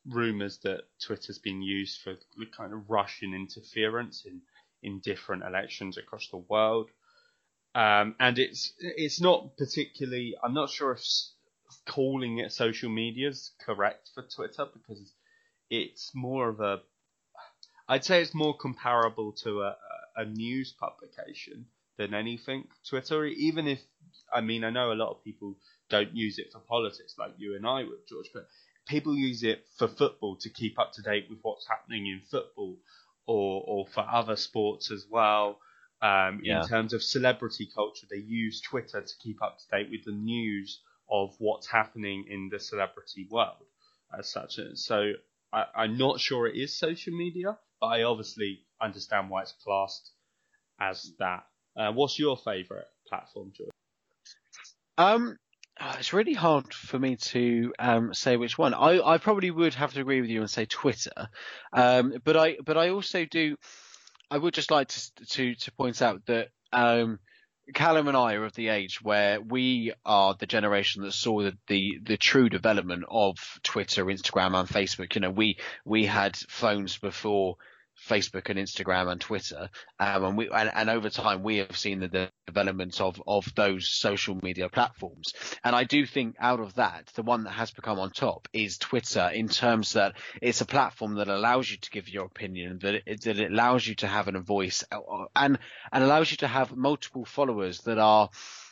[0.07, 2.15] rumors that Twitter's been used for
[2.57, 4.41] kind of Russian interference in
[4.81, 6.89] in different elections across the world.
[7.79, 10.35] Um, and it's it's not particularly.
[10.43, 11.01] I'm not sure if
[11.87, 15.13] calling it social media is correct for Twitter because
[15.69, 16.81] it's more of a.
[17.87, 19.77] I'd say it's more comparable to a,
[20.17, 22.67] a news publication than anything.
[22.85, 23.79] Twitter, even if
[24.33, 25.55] I mean I know a lot of people
[25.89, 28.45] don't use it for politics like you and I would, George, but
[28.89, 32.75] people use it for football to keep up to date with what's happening in football,
[33.25, 35.59] or or for other sports as well.
[36.01, 36.61] Um, yeah.
[36.61, 40.11] In terms of celebrity culture, they use Twitter to keep up to date with the
[40.11, 43.65] news of what's happening in the celebrity world
[44.17, 44.59] as such.
[44.75, 45.13] So
[45.51, 50.11] I, I'm not sure it is social media, but I obviously understand why it's classed
[50.79, 51.45] as that.
[51.75, 53.69] Uh, what's your favourite platform, George?
[54.97, 55.37] Um,
[55.97, 58.73] it's really hard for me to um, say which one.
[58.73, 61.29] I, I probably would have to agree with you and say Twitter,
[61.73, 63.55] um, but I but I also do.
[64.31, 67.19] I would just like to to, to point out that um,
[67.73, 71.57] Callum and I are of the age where we are the generation that saw the,
[71.67, 75.15] the, the true development of Twitter, Instagram, and Facebook.
[75.15, 77.57] You know, we we had phones before
[78.07, 79.69] Facebook and Instagram and Twitter.
[79.99, 83.89] Um, and we and, and, over time we have seen the development of of those
[83.89, 85.33] social media platforms.
[85.63, 88.77] And I do think out of that, the one that has become on top is
[88.77, 92.95] Twitter in terms that it's a platform that allows you to give your opinion, that
[93.05, 95.59] it, that it allows you to have a voice uh, and
[95.91, 98.29] and allows you to have multiple followers that are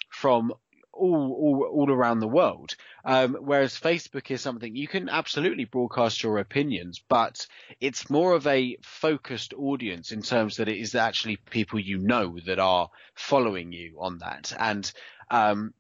[0.10, 0.54] from
[0.98, 2.76] all, all, all around the world.
[3.06, 7.46] Um, whereas Facebook is something you can absolutely broadcast your opinions, but
[7.80, 12.38] it's more of a focused audience in terms that it is actually people you know
[12.46, 14.54] that are following you on that.
[14.58, 14.92] And,
[15.30, 15.74] um,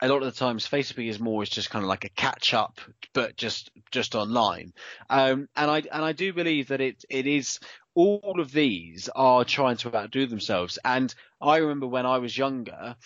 [0.00, 2.52] a lot of the times Facebook is more as just kind of like a catch
[2.52, 2.80] up,
[3.12, 4.72] but just just online.
[5.08, 7.60] Um, and I and I do believe that it it is
[7.94, 10.78] all of these are trying to outdo themselves.
[10.84, 12.96] And I remember when I was younger,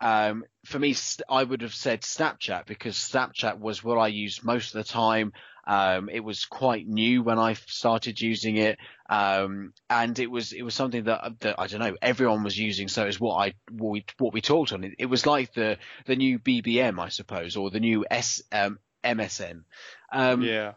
[0.00, 0.94] um, for me,
[1.28, 5.32] I would have said Snapchat because Snapchat was what I used most of the time.
[5.66, 8.78] Um, it was quite new when I started using it,
[9.10, 12.88] um, and it was it was something that, that I don't know everyone was using.
[12.88, 14.84] So it's what I what we, what we talked on.
[14.84, 18.78] It, it, was like the the new BBM, I suppose, or the new S um,
[19.04, 19.64] MSN.
[20.10, 20.72] Um, yeah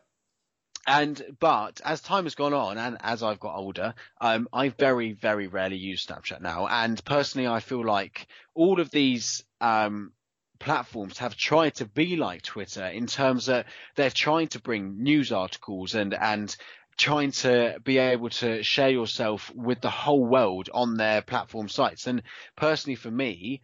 [0.92, 5.14] and but as time has gone on and as I've got older, um, I very
[5.14, 6.68] very rarely use Snapchat now.
[6.68, 10.12] And personally, I feel like all of these um,
[10.60, 15.32] platforms have tried to be like Twitter in terms that they're trying to bring news
[15.32, 16.54] articles and and
[16.98, 22.06] trying to be able to share yourself with the whole world on their platform sites.
[22.06, 22.22] And
[22.58, 23.62] personally, for me,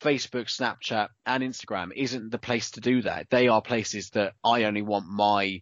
[0.00, 3.28] Facebook, Snapchat, and Instagram isn't the place to do that.
[3.30, 5.60] They are places that I only want my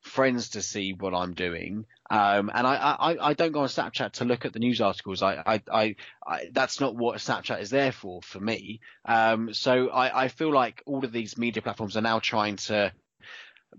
[0.00, 1.84] friends to see what I'm doing.
[2.10, 5.22] Um, and I, I, I don't go on Snapchat to look at the news articles.
[5.22, 8.80] I, I, I, I that's not what Snapchat is there for, for me.
[9.04, 12.92] Um, so I, I feel like all of these media platforms are now trying to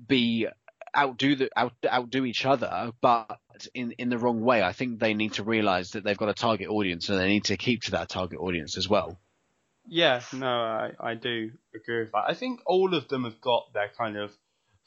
[0.08, 0.48] be
[0.96, 3.40] outdo the out, outdo each other, but
[3.74, 4.62] in in the wrong way.
[4.62, 7.46] I think they need to realize that they've got a target audience and they need
[7.46, 9.20] to keep to that target audience as well.
[9.88, 12.26] Yeah, no, I, I do agree with that.
[12.28, 14.32] I think all of them have got their kind of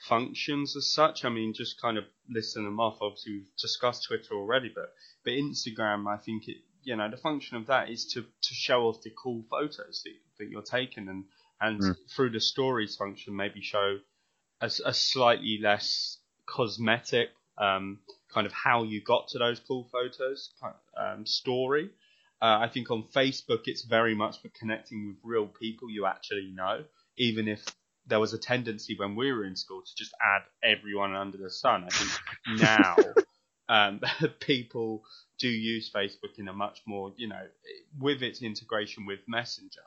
[0.09, 1.25] functions as such.
[1.25, 2.99] I mean, just kind of listing them off.
[3.01, 4.93] Obviously, we've discussed Twitter already, but
[5.25, 8.87] but Instagram, I think it, you know, the function of that is to to show
[8.89, 11.25] off the cool photos that, that you're taking, and
[11.61, 11.95] and mm.
[12.15, 13.99] through the stories function, maybe show
[14.61, 18.01] a, a slightly less cosmetic um,
[18.33, 20.51] kind of how you got to those cool photos
[20.97, 21.91] um, story.
[22.43, 26.51] Uh, I think on Facebook, it's very much for connecting with real people you actually
[26.53, 26.85] know,
[27.17, 27.65] even if
[28.07, 31.51] there was a tendency when we were in school to just add everyone under the
[31.51, 31.85] sun.
[31.85, 32.11] I think
[32.61, 32.97] now
[33.69, 34.01] um,
[34.41, 35.03] people
[35.39, 37.47] do use Facebook in a much more, you know,
[37.99, 39.81] with its integration with Messenger.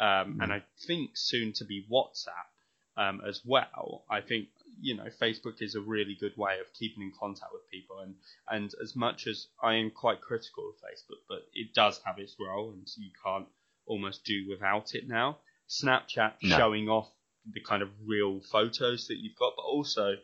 [0.00, 2.48] um, and I think soon to be WhatsApp
[2.96, 4.04] um, as well.
[4.10, 4.48] I think
[4.80, 8.14] you know Facebook is a really good way of keeping in contact with people, and
[8.48, 12.34] and as much as I am quite critical of Facebook, but it does have its
[12.40, 13.46] role, and you can't
[13.86, 15.38] almost do without it now.
[15.68, 16.56] Snapchat No.
[16.58, 17.08] showing off
[17.50, 20.16] the kind of real photos that you've got, but also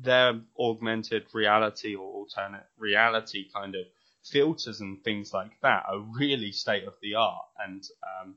[0.00, 3.86] their augmented reality or alternate reality kind of
[4.24, 7.44] filters and things like that are really state of the art.
[7.66, 8.34] And um,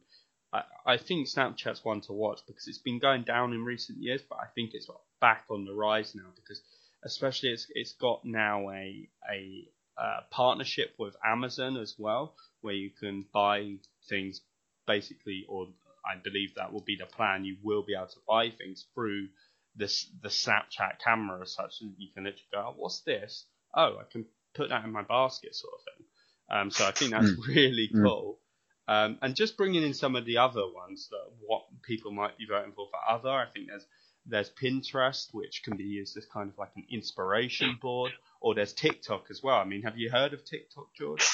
[0.54, 4.22] I, I think Snapchat's one to watch because it's been going down in recent years,
[4.28, 4.90] but I think it's
[5.20, 6.62] back on the rise now because
[7.04, 12.90] especially it's it's got now a a uh, partnership with Amazon as well, where you
[12.90, 13.76] can buy
[14.10, 14.42] things
[14.88, 15.68] basically, or
[16.06, 17.46] I believe that will be the plan.
[17.46, 19.30] You will be able to buy things through
[19.76, 23.46] this the Snapchat camera as such that you can literally go, oh, "What's this?
[23.74, 26.06] Oh, I can put that in my basket," sort of thing.
[26.50, 28.04] Um, so I think that's really Mm.
[28.04, 28.40] cool.
[28.88, 32.46] Um, and just bringing in some of the other ones that what people might be
[32.46, 33.86] voting for for other, I think there's
[34.26, 38.74] there's Pinterest, which can be used as kind of like an inspiration board, or there's
[38.74, 39.58] TikTok as well.
[39.58, 41.28] I mean, have you heard of TikTok, George?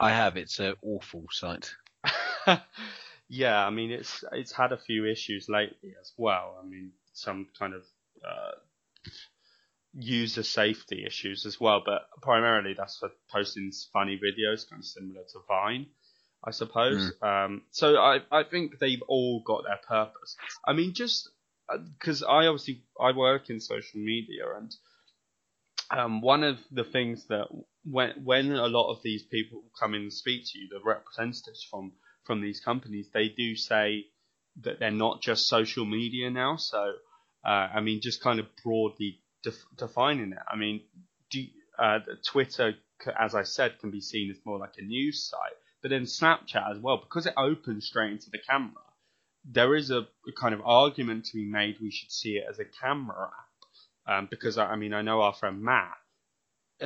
[0.00, 0.36] I have.
[0.36, 1.72] It's an awful site.
[3.28, 6.60] yeah, I mean it's it's had a few issues lately as well.
[6.62, 7.82] I mean some kind of
[8.26, 8.52] uh,
[9.94, 15.22] user safety issues as well, but primarily that's for posting funny videos, kind of similar
[15.32, 15.86] to Vine,
[16.44, 17.12] I suppose.
[17.22, 20.36] Um, so I I think they've all got their purpose.
[20.66, 21.28] I mean just
[21.98, 24.74] because I obviously I work in social media and
[25.90, 27.46] um, one of the things that
[27.84, 31.66] when when a lot of these people come in and speak to you, the representatives
[31.70, 31.92] from
[32.24, 34.06] from these companies, they do say
[34.62, 36.56] that they're not just social media now.
[36.56, 36.94] So,
[37.44, 40.38] uh, I mean, just kind of broadly def- defining it.
[40.48, 40.82] I mean,
[41.30, 41.44] do,
[41.78, 42.74] uh, Twitter,
[43.18, 46.70] as I said, can be seen as more like a news site, but then Snapchat
[46.70, 48.82] as well, because it opens straight into the camera.
[49.44, 51.76] There is a, a kind of argument to be made.
[51.80, 53.28] We should see it as a camera
[54.06, 55.92] app, um, because I, I mean, I know our friend Matt.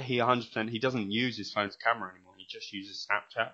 [0.03, 2.34] He 100% he doesn't use his phone's camera anymore.
[2.36, 3.53] He just uses Snapchat.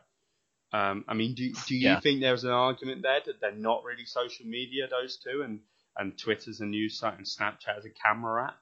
[0.75, 2.01] Um, I mean, do do you Yeah.
[2.01, 5.61] think there's an argument there that they're not really social media, those two, and
[5.97, 8.57] and Twitter's a news site and Snapchat is a camera app?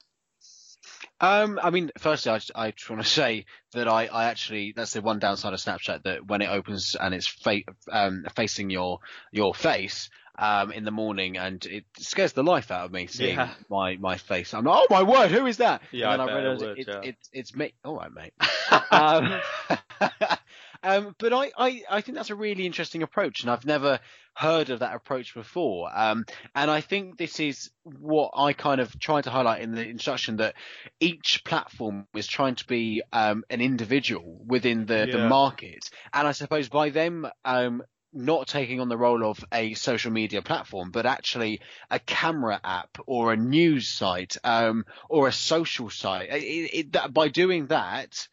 [1.21, 4.75] Um, I mean, firstly, I just, I just want to say that I, I actually
[4.77, 8.69] that's the one downside of Snapchat that when it opens and it's fa- um, facing
[8.69, 8.99] your
[9.31, 13.37] your face um, in the morning and it scares the life out of me seeing
[13.37, 13.49] Yeah.
[13.71, 14.53] my my face.
[14.53, 15.81] I'm like, oh my word, who is that?
[15.93, 17.03] Yeah, and I then bet it yeah.
[17.05, 17.73] it, it's me.
[17.85, 18.35] All right, mate.
[20.83, 24.01] um, but I, I, I think that's a really interesting approach, and I've never
[24.35, 25.91] heard of that approach before.
[25.95, 26.25] Um,
[26.55, 30.37] and I think this is what I kind of tried to highlight in the instruction
[30.39, 30.55] that
[31.01, 35.91] each platform is trying to be um, an individual within the, the market.
[36.13, 40.43] And I suppose by them um, not taking on the role of a social media
[40.43, 41.61] platform, but actually
[41.91, 47.13] a camera app or a news site um, or a social site, it, it, that,
[47.13, 48.29] by doing that,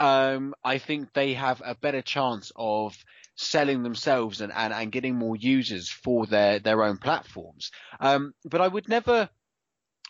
[0.00, 2.96] um, I think they have a better chance of
[3.34, 7.70] selling themselves and, and, and getting more users for their, their own platforms.
[8.00, 9.28] Um, but I would never,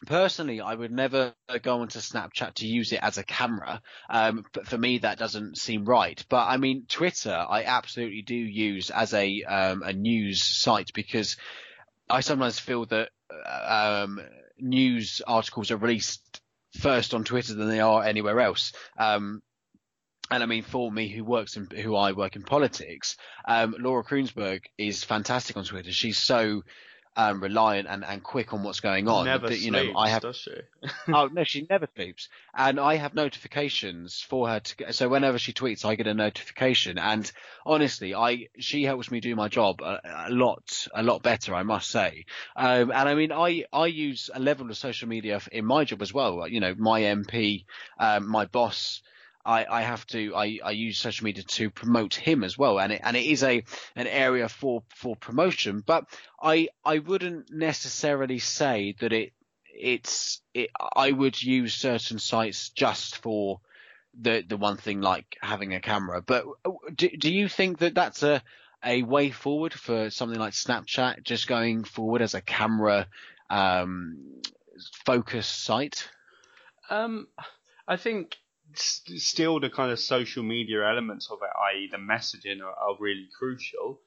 [0.07, 3.83] personally, I would never go onto Snapchat to use it as a camera.
[4.09, 6.23] Um, but for me, that doesn't seem right.
[6.29, 11.37] But I mean, Twitter, I absolutely do use as a, um, a news site because
[12.09, 14.21] I sometimes feel that, uh, um,
[14.59, 16.41] news articles are released
[16.79, 18.73] first on Twitter than they are anywhere else.
[18.99, 19.43] Um,
[20.31, 23.17] and I mean, for me, who works in, who I work in politics,
[23.47, 25.93] um, Laura Kuenssberg is fantastic on Twitter.
[25.93, 26.63] She's so
[27.17, 29.25] um, reliant and, and quick on what's going on.
[29.25, 30.51] Never that, you know, sleeps, I have does she?
[31.13, 34.77] oh no, she never sleeps, and I have notifications for her to.
[34.77, 37.31] get- So whenever she tweets, I get a notification, and
[37.67, 41.63] honestly, I she helps me do my job a, a lot, a lot better, I
[41.65, 42.27] must say.
[42.55, 46.03] Um, and I mean, I I use a level of social media in my job
[46.03, 46.47] as well.
[46.47, 47.65] You know, my MP,
[47.99, 49.03] um, my boss.
[49.45, 52.93] I, I have to I, I use social media to promote him as well and
[52.93, 53.65] it and it is a
[53.97, 56.07] an area for for promotion but
[56.43, 59.33] I I wouldn't necessarily say that it
[59.79, 63.61] it's it, I would use certain sites just for
[64.21, 66.21] the the one thing like having a camera.
[66.21, 68.43] But uh, do do you think that that's a
[68.85, 73.07] a way forward for something like Snapchat, just going forward as a camera
[73.51, 74.41] um,
[75.05, 76.09] focused site?
[76.91, 77.29] Um,
[77.87, 78.37] I think
[78.75, 83.29] still the kind of social media elements of it, i.e., the messaging, are, are really
[83.39, 84.01] crucial.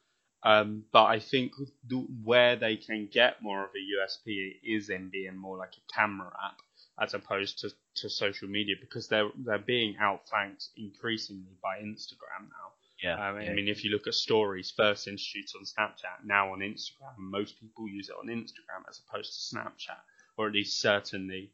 [0.43, 1.51] Um, but I think
[1.87, 5.93] the, where they can get more of a USP is in being more like a
[5.93, 6.57] camera app
[6.99, 12.71] as opposed to, to social media because they're they're being outflanked increasingly by Instagram now.
[13.03, 13.53] Yeah, Um, I yeah.
[13.53, 17.87] mean, if you look at stories, first introduced on Snapchat, now on Instagram, most people
[17.87, 19.97] use it on Instagram as opposed to Snapchat,
[20.37, 21.51] or at least certainly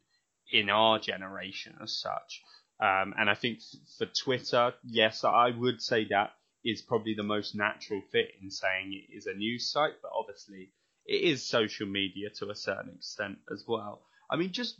[0.52, 2.42] in our generation as such.
[2.80, 3.60] Um, and I think
[3.96, 6.32] for Twitter, yes, I would say that
[6.64, 10.70] is probably the most natural fit in saying it is a news site, but obviously
[11.06, 14.02] it is social media to a certain extent as well.
[14.30, 14.76] I mean, just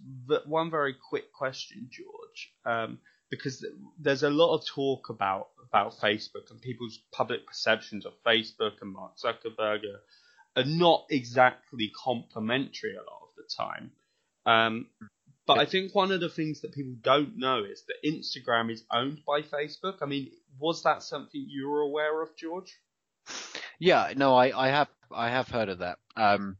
[0.46, 2.98] one very quick question, George, um,
[3.30, 8.12] because th- there's a lot of talk about about Facebook and people's public perceptions of
[8.26, 13.90] Facebook and Mark Zuckerberg are, are not exactly complimentary a lot of the time.
[14.46, 14.86] Um,
[15.48, 18.84] but I think one of the things that people don't know is that Instagram is
[18.92, 19.94] owned by Facebook.
[20.02, 22.78] I mean, was that something you were aware of, George?
[23.80, 25.98] Yeah, no, I, I have I have heard of that.
[26.16, 26.58] Um,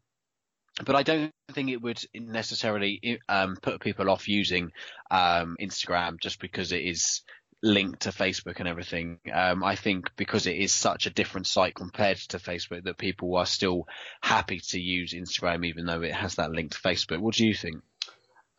[0.87, 4.73] but I don't think it would necessarily um, put people off using
[5.11, 7.23] um, Instagram just because it is
[7.63, 9.19] linked to Facebook and everything.
[9.31, 13.37] Um, I think because it is such a different site compared to Facebook that people
[13.37, 13.87] are still
[14.23, 17.21] happy to use Instagram even though it has that link to Facebook.
[17.21, 17.83] What do you think?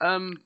[0.01, 0.37] Um,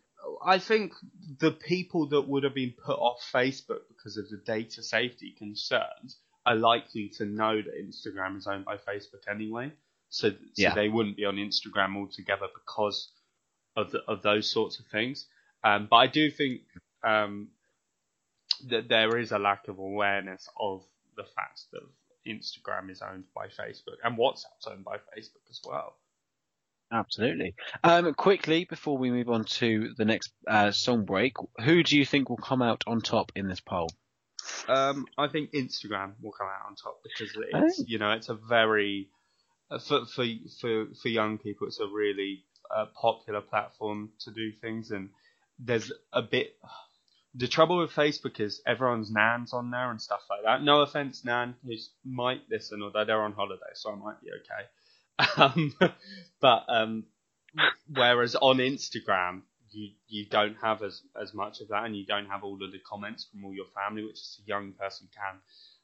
[0.45, 0.93] I think
[1.39, 6.18] the people that would have been put off Facebook because of the data safety concerns
[6.45, 9.72] are likely to know that Instagram is owned by Facebook anyway.
[10.10, 10.76] So, so Yeah.
[10.76, 13.12] they wouldn't be on Instagram altogether because
[13.76, 15.28] of the, of those sorts of things.
[15.64, 16.62] Um, but I do think
[17.04, 17.49] um,
[18.70, 20.84] that there is a lack of awareness of
[21.16, 21.82] the fact that
[22.28, 25.95] Instagram is owned by Facebook and WhatsApp's owned by Facebook as well.
[26.94, 27.56] Absolutely.
[27.84, 32.06] Um, quickly before we move on to the next uh, song break, who do you
[32.06, 33.89] think will come out on top in this poll?
[34.68, 38.36] Um, I think Instagram will come out on top because it's you know it's a
[38.36, 39.10] very
[39.72, 40.26] uh, for for
[40.60, 45.10] for for young people it's a really uh, popular platform to do things and
[45.60, 46.58] there's a bit
[47.36, 50.62] the trouble with Facebook is everyone's nan's on there and stuff like that.
[50.62, 51.74] No offense, nan, who
[52.06, 54.68] might listen, although they're on holiday, so I might be okay.
[55.38, 55.74] Um,
[56.41, 57.05] but um,
[57.93, 59.41] whereas on Instagram,
[59.72, 62.72] you you don't have as as much of that, and you don't have all of
[62.72, 65.39] the comments from all your family, which as a young person can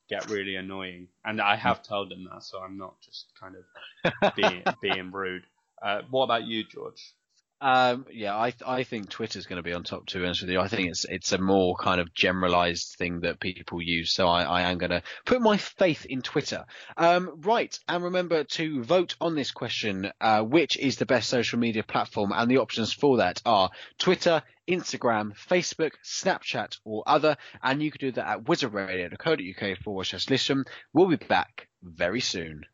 [0.09, 1.07] get really annoying.
[1.25, 5.43] And I have told them that, so I'm not just kind of being being rude.
[5.81, 7.13] Uh, what about you, George?
[7.61, 10.05] Um, yeah, I I think Twitter's going to be on top.
[10.07, 13.21] To be honest with you, I think it's it's a more kind of generalized thing
[13.21, 14.13] that people use.
[14.13, 16.65] So I, I am going to put my faith in Twitter.
[16.95, 21.59] Um, right, and remember to vote on this question: uh, which is the best social
[21.59, 22.31] media platform?
[22.33, 27.35] And the options for that are Twitter, Instagram, Facebook, Snapchat, or other.
[27.61, 30.63] And you can do that at wizardradio.co.uk forward slash listen.
[30.93, 32.65] We'll be back very soon.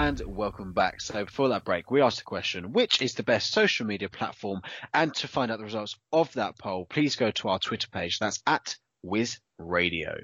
[0.00, 0.98] And welcome back.
[0.98, 4.62] So before that break, we asked the question, which is the best social media platform?
[4.94, 8.18] And to find out the results of that poll, please go to our Twitter page.
[8.18, 10.16] That's at Wiz Radio.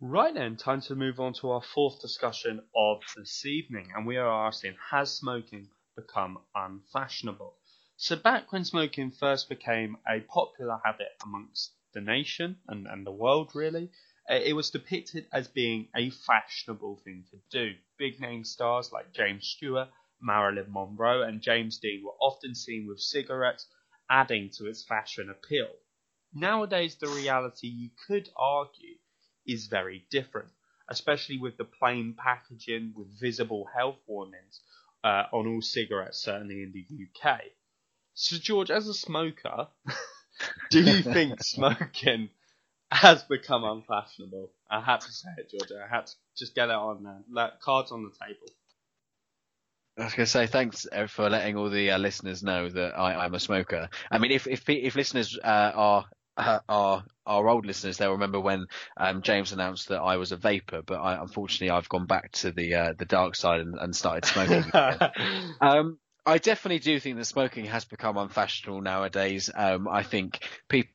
[0.00, 4.16] Right then, time to move on to our fourth discussion of this evening, and we
[4.16, 7.54] are asking: Has smoking become unfashionable?
[7.98, 13.12] So back when smoking first became a popular habit amongst the nation and, and the
[13.12, 13.90] world, really,
[14.28, 17.74] it was depicted as being a fashionable thing to do.
[17.98, 19.88] Big name stars like James Stewart,
[20.20, 23.66] Marilyn Monroe, and James Dean were often seen with cigarettes,
[24.08, 25.70] adding to its fashion appeal.
[26.32, 28.96] Nowadays, the reality, you could argue,
[29.46, 30.50] is very different,
[30.88, 34.60] especially with the plain packaging with visible health warnings
[35.02, 37.40] uh, on all cigarettes, certainly in the UK.
[38.14, 39.68] So, George, as a smoker,
[40.70, 42.30] do you think smoking
[42.90, 44.50] has become unfashionable?
[44.70, 45.70] I had to say it, George.
[45.72, 47.18] I had to just get it on there.
[47.30, 48.46] Let, cards on the table.
[49.98, 52.98] I was going to say thanks uh, for letting all the uh, listeners know that
[52.98, 53.88] I, I'm a smoker.
[54.10, 56.04] I mean, if if if listeners uh, are
[56.36, 58.66] uh, are our old listeners, they'll remember when
[58.96, 62.50] um, James announced that I was a vapor, but I, unfortunately I've gone back to
[62.50, 64.64] the uh, the dark side and, and started smoking.
[65.60, 69.50] Um, I definitely do think that smoking has become unfashionable nowadays.
[69.54, 70.92] Um, I think people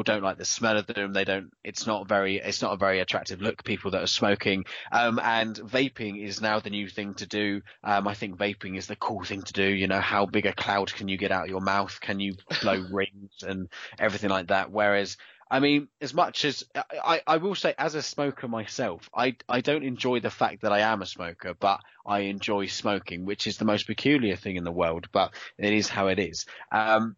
[0.00, 1.12] don't like the smell of them.
[1.12, 1.52] They don't.
[1.62, 2.36] It's not very.
[2.36, 3.62] It's not a very attractive look.
[3.64, 4.64] People that are smoking.
[4.90, 7.60] Um, and vaping is now the new thing to do.
[7.84, 9.64] Um, I think vaping is the cool thing to do.
[9.64, 12.00] You know, how big a cloud can you get out of your mouth?
[12.00, 13.68] Can you blow rings and
[13.98, 14.70] everything like that?
[14.70, 15.18] Whereas.
[15.50, 19.60] I mean, as much as I, I will say, as a smoker myself, I, I
[19.60, 23.58] don't enjoy the fact that I am a smoker, but I enjoy smoking, which is
[23.58, 26.46] the most peculiar thing in the world, but it is how it is.
[26.70, 27.16] Um,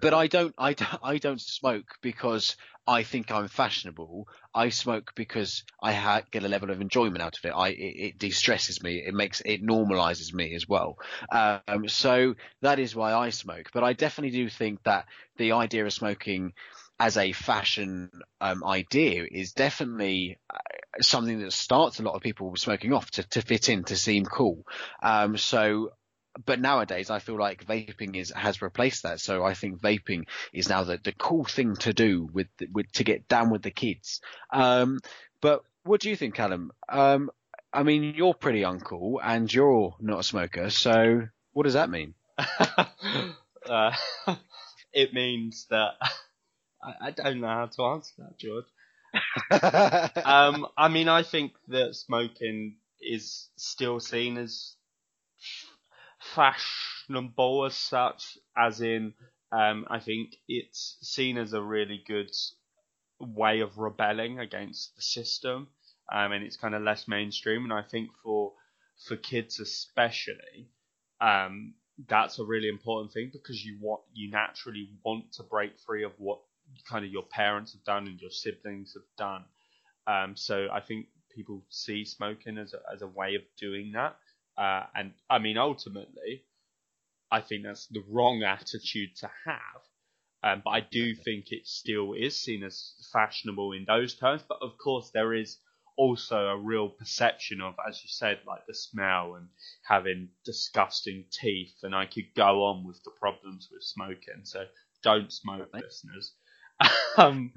[0.00, 4.28] but I don't, I, I don't smoke because I think I'm fashionable.
[4.54, 7.52] I smoke because I ha- get a level of enjoyment out of it.
[7.54, 9.02] I, it, it de-stresses me.
[9.06, 10.96] It makes, it normalizes me as well.
[11.30, 13.70] Um, so that is why I smoke.
[13.74, 15.04] But I definitely do think that
[15.36, 16.52] the idea of smoking
[17.00, 18.10] as a fashion
[18.40, 20.58] um, idea is definitely uh,
[21.00, 24.24] something that starts a lot of people smoking off to, to fit in, to seem
[24.24, 24.64] cool.
[25.02, 25.90] Um, so
[26.44, 29.20] but nowadays I feel like vaping is has replaced that.
[29.20, 33.04] So I think vaping is now the, the cool thing to do with with to
[33.04, 34.20] get down with the kids.
[34.52, 35.00] Um,
[35.40, 36.72] but what do you think, Callum?
[36.88, 37.30] Um,
[37.72, 40.70] I mean, you're pretty uncool and you're not a smoker.
[40.70, 41.22] So
[41.52, 42.14] what does that mean?
[42.38, 43.92] uh,
[44.92, 45.94] it means that
[46.82, 48.64] I, I don't know how to answer that, George.
[50.24, 54.74] Um, I mean, I think that smoking is still seen as
[56.34, 59.14] fashionable as such, as in,
[59.52, 62.30] um, I think it's seen as a really good
[63.20, 65.68] way of rebelling against the system,
[66.12, 67.64] um, and it's kind of less mainstream.
[67.64, 68.52] And I think for
[69.06, 70.68] for kids especially,
[71.20, 71.74] um,
[72.08, 76.12] that's a really important thing because you want you naturally want to break free of
[76.18, 76.40] what
[76.88, 79.44] kind of your parents have done and your siblings have done.
[80.06, 84.16] Um, so I think people see smoking as a, as a way of doing that.
[84.58, 86.42] Uh, and I mean, ultimately,
[87.30, 89.82] I think that's the wrong attitude to have.
[90.42, 94.42] Um, but I do think it still is seen as fashionable in those terms.
[94.48, 95.58] But of course, there is
[95.96, 99.48] also a real perception of, as you said, like the smell and
[99.86, 101.74] having disgusting teeth.
[101.82, 104.44] And I could go on with the problems with smoking.
[104.44, 104.64] So
[105.02, 106.34] don't smoke, listeners.
[107.16, 107.52] um,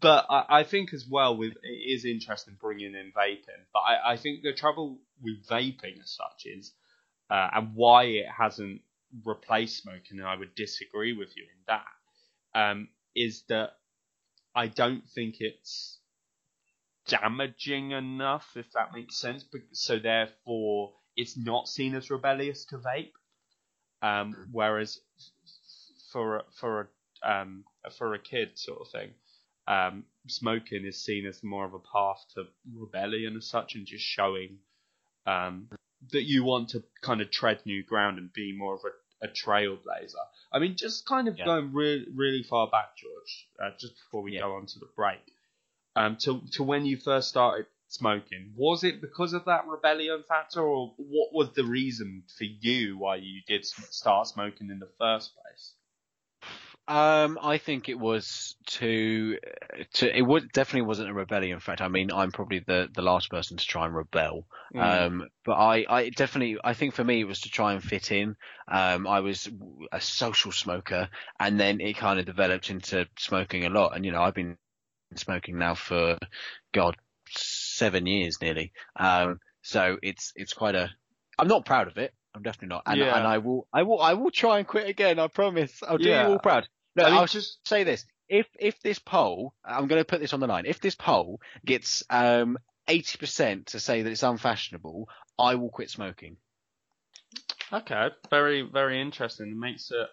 [0.00, 3.64] but I, I think as well with it is interesting bringing in vaping.
[3.72, 6.72] But I, I think the trouble with vaping as such is,
[7.30, 8.82] uh, and why it hasn't
[9.24, 13.70] replaced smoking, and I would disagree with you in that, um, is that
[14.54, 15.98] I don't think it's
[17.08, 19.44] damaging enough, if that makes sense.
[19.72, 23.12] So therefore, it's not seen as rebellious to vape.
[24.02, 25.00] Um, whereas
[26.12, 26.80] for for
[27.22, 27.64] a um,
[27.96, 29.10] for a kid sort of thing,
[29.66, 32.44] um, smoking is seen as more of a path to
[32.74, 34.58] rebellion as such, and just showing
[35.26, 35.68] um,
[36.12, 39.28] that you want to kind of tread new ground and be more of a, a
[39.28, 40.14] trailblazer.
[40.52, 41.44] I mean, just kind of Yeah.
[41.46, 44.40] going really really far back, George, uh, just before we Yeah.
[44.40, 45.22] go on to the break,
[45.96, 50.60] um, to to when you first started smoking, was it because of that rebellion factor,
[50.60, 55.32] or what was the reason for you why you did start smoking in the first
[55.34, 55.74] place?
[56.86, 59.38] Um, I think it was to
[59.94, 61.54] to it would definitely wasn't a rebellion.
[61.54, 64.46] In fact, I mean, I'm probably the the last person to try and rebel.
[64.76, 68.12] Um, but I I definitely I think for me it was to try and fit
[68.12, 68.36] in.
[68.68, 69.48] Um, I was
[69.92, 71.08] a social smoker,
[71.40, 73.96] and then it kind of developed into smoking a lot.
[73.96, 74.58] And you know, I've been
[75.16, 76.18] smoking now for
[76.72, 76.96] God
[77.30, 78.72] seven years nearly.
[78.96, 80.90] Um, so it's it's quite a.
[81.38, 82.12] I'm not proud of it.
[82.34, 83.16] I'm definitely not, and, Yeah.
[83.16, 85.18] and I will I will I will try and quit again.
[85.18, 85.82] I promise.
[85.86, 86.24] I'll do Yeah.
[86.26, 86.68] you all proud.
[86.96, 90.20] No, I mean, I'll just say this: if if this poll, I'm going to put
[90.20, 90.66] this on the line.
[90.66, 92.58] If this poll gets um
[92.88, 95.08] 80% to say that it's unfashionable,
[95.38, 96.36] I will quit smoking.
[97.72, 99.48] Okay, very very interesting.
[99.50, 100.08] It makes it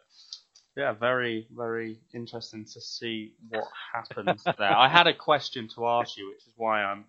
[0.77, 4.71] yeah very very interesting to see what happens there.
[4.71, 7.05] I had a question to ask you, which is why I'm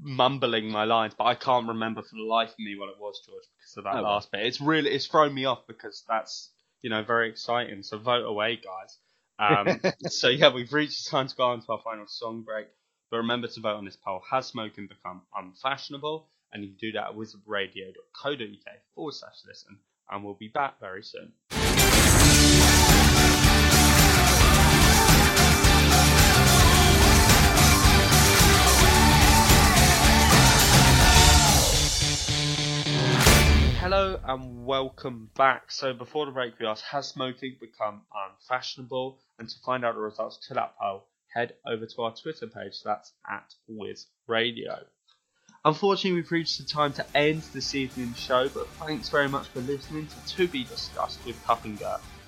[0.00, 3.20] mumbling my lines, but I can't remember for the life of me what it was,
[3.26, 4.12] George, because of that Oh, well.
[4.14, 4.46] last bit.
[4.46, 6.50] It's really it's thrown me off because that's
[6.82, 7.82] you know very exciting.
[7.82, 8.98] So vote away, guys.
[9.38, 12.66] Um, so yeah, we've reached the time to go on to our final song break.
[13.10, 14.22] But remember to vote on this poll.
[14.30, 16.28] Has smoking become unfashionable?
[16.52, 19.78] And you can do that at wizardradio.co.uk forward slash listen.
[20.10, 21.32] And we'll be back very soon.
[33.80, 35.72] Hello and welcome back.
[35.72, 39.18] So before the break, we asked, has smoking become unfashionable?
[39.38, 42.82] And to find out the results to that poll, head over to our Twitter page.
[42.84, 44.80] That's at Wiz Radio.
[45.64, 49.60] Unfortunately, we've reached the time to end this evening's show, but thanks very much for
[49.60, 51.80] listening to To Be Discussed with and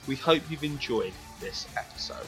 [0.08, 2.26] We hope you've enjoyed this episode.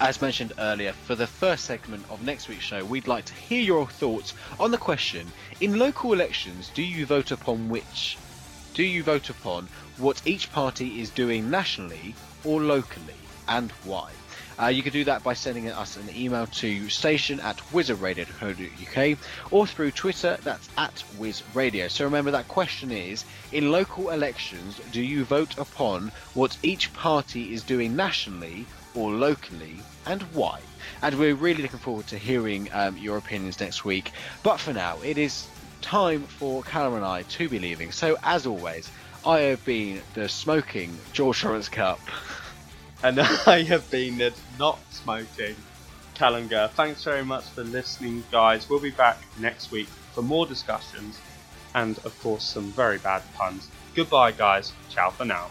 [0.00, 3.62] As mentioned earlier, for the first segment of next week's show, we'd like to hear
[3.62, 5.30] your thoughts on the question:
[5.60, 8.18] In local elections, do you vote upon which?
[8.74, 9.68] Do you vote upon
[9.98, 13.14] what each party is doing nationally or locally,
[13.46, 14.10] and why?
[14.60, 19.18] Uh, you can do that by sending us an email to station at wizardradio.co.uk
[19.52, 21.88] or through Twitter, that's at wizradio.
[21.88, 27.52] So remember that question is, in local elections, do you vote upon what each party
[27.54, 29.76] is doing nationally or locally
[30.06, 30.60] and why?
[31.02, 34.12] And we're really looking forward to hearing um, your opinions next week.
[34.42, 35.46] But for now, it is
[35.80, 37.92] time for Callum and I to be leaving.
[37.92, 38.90] So as always,
[39.26, 42.00] I have been the smoking George Lawrence Kup.
[43.02, 45.56] And I have been the not smoking
[46.14, 46.68] Callum Gurr.
[46.68, 48.70] Thanks very much for listening, guys.
[48.70, 51.18] We'll be back next week for more discussions
[51.74, 53.68] and, of course, some very bad puns.
[53.94, 54.72] Goodbye, guys.
[54.88, 55.50] Ciao for now.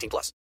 [0.01, 0.33] 18 plus.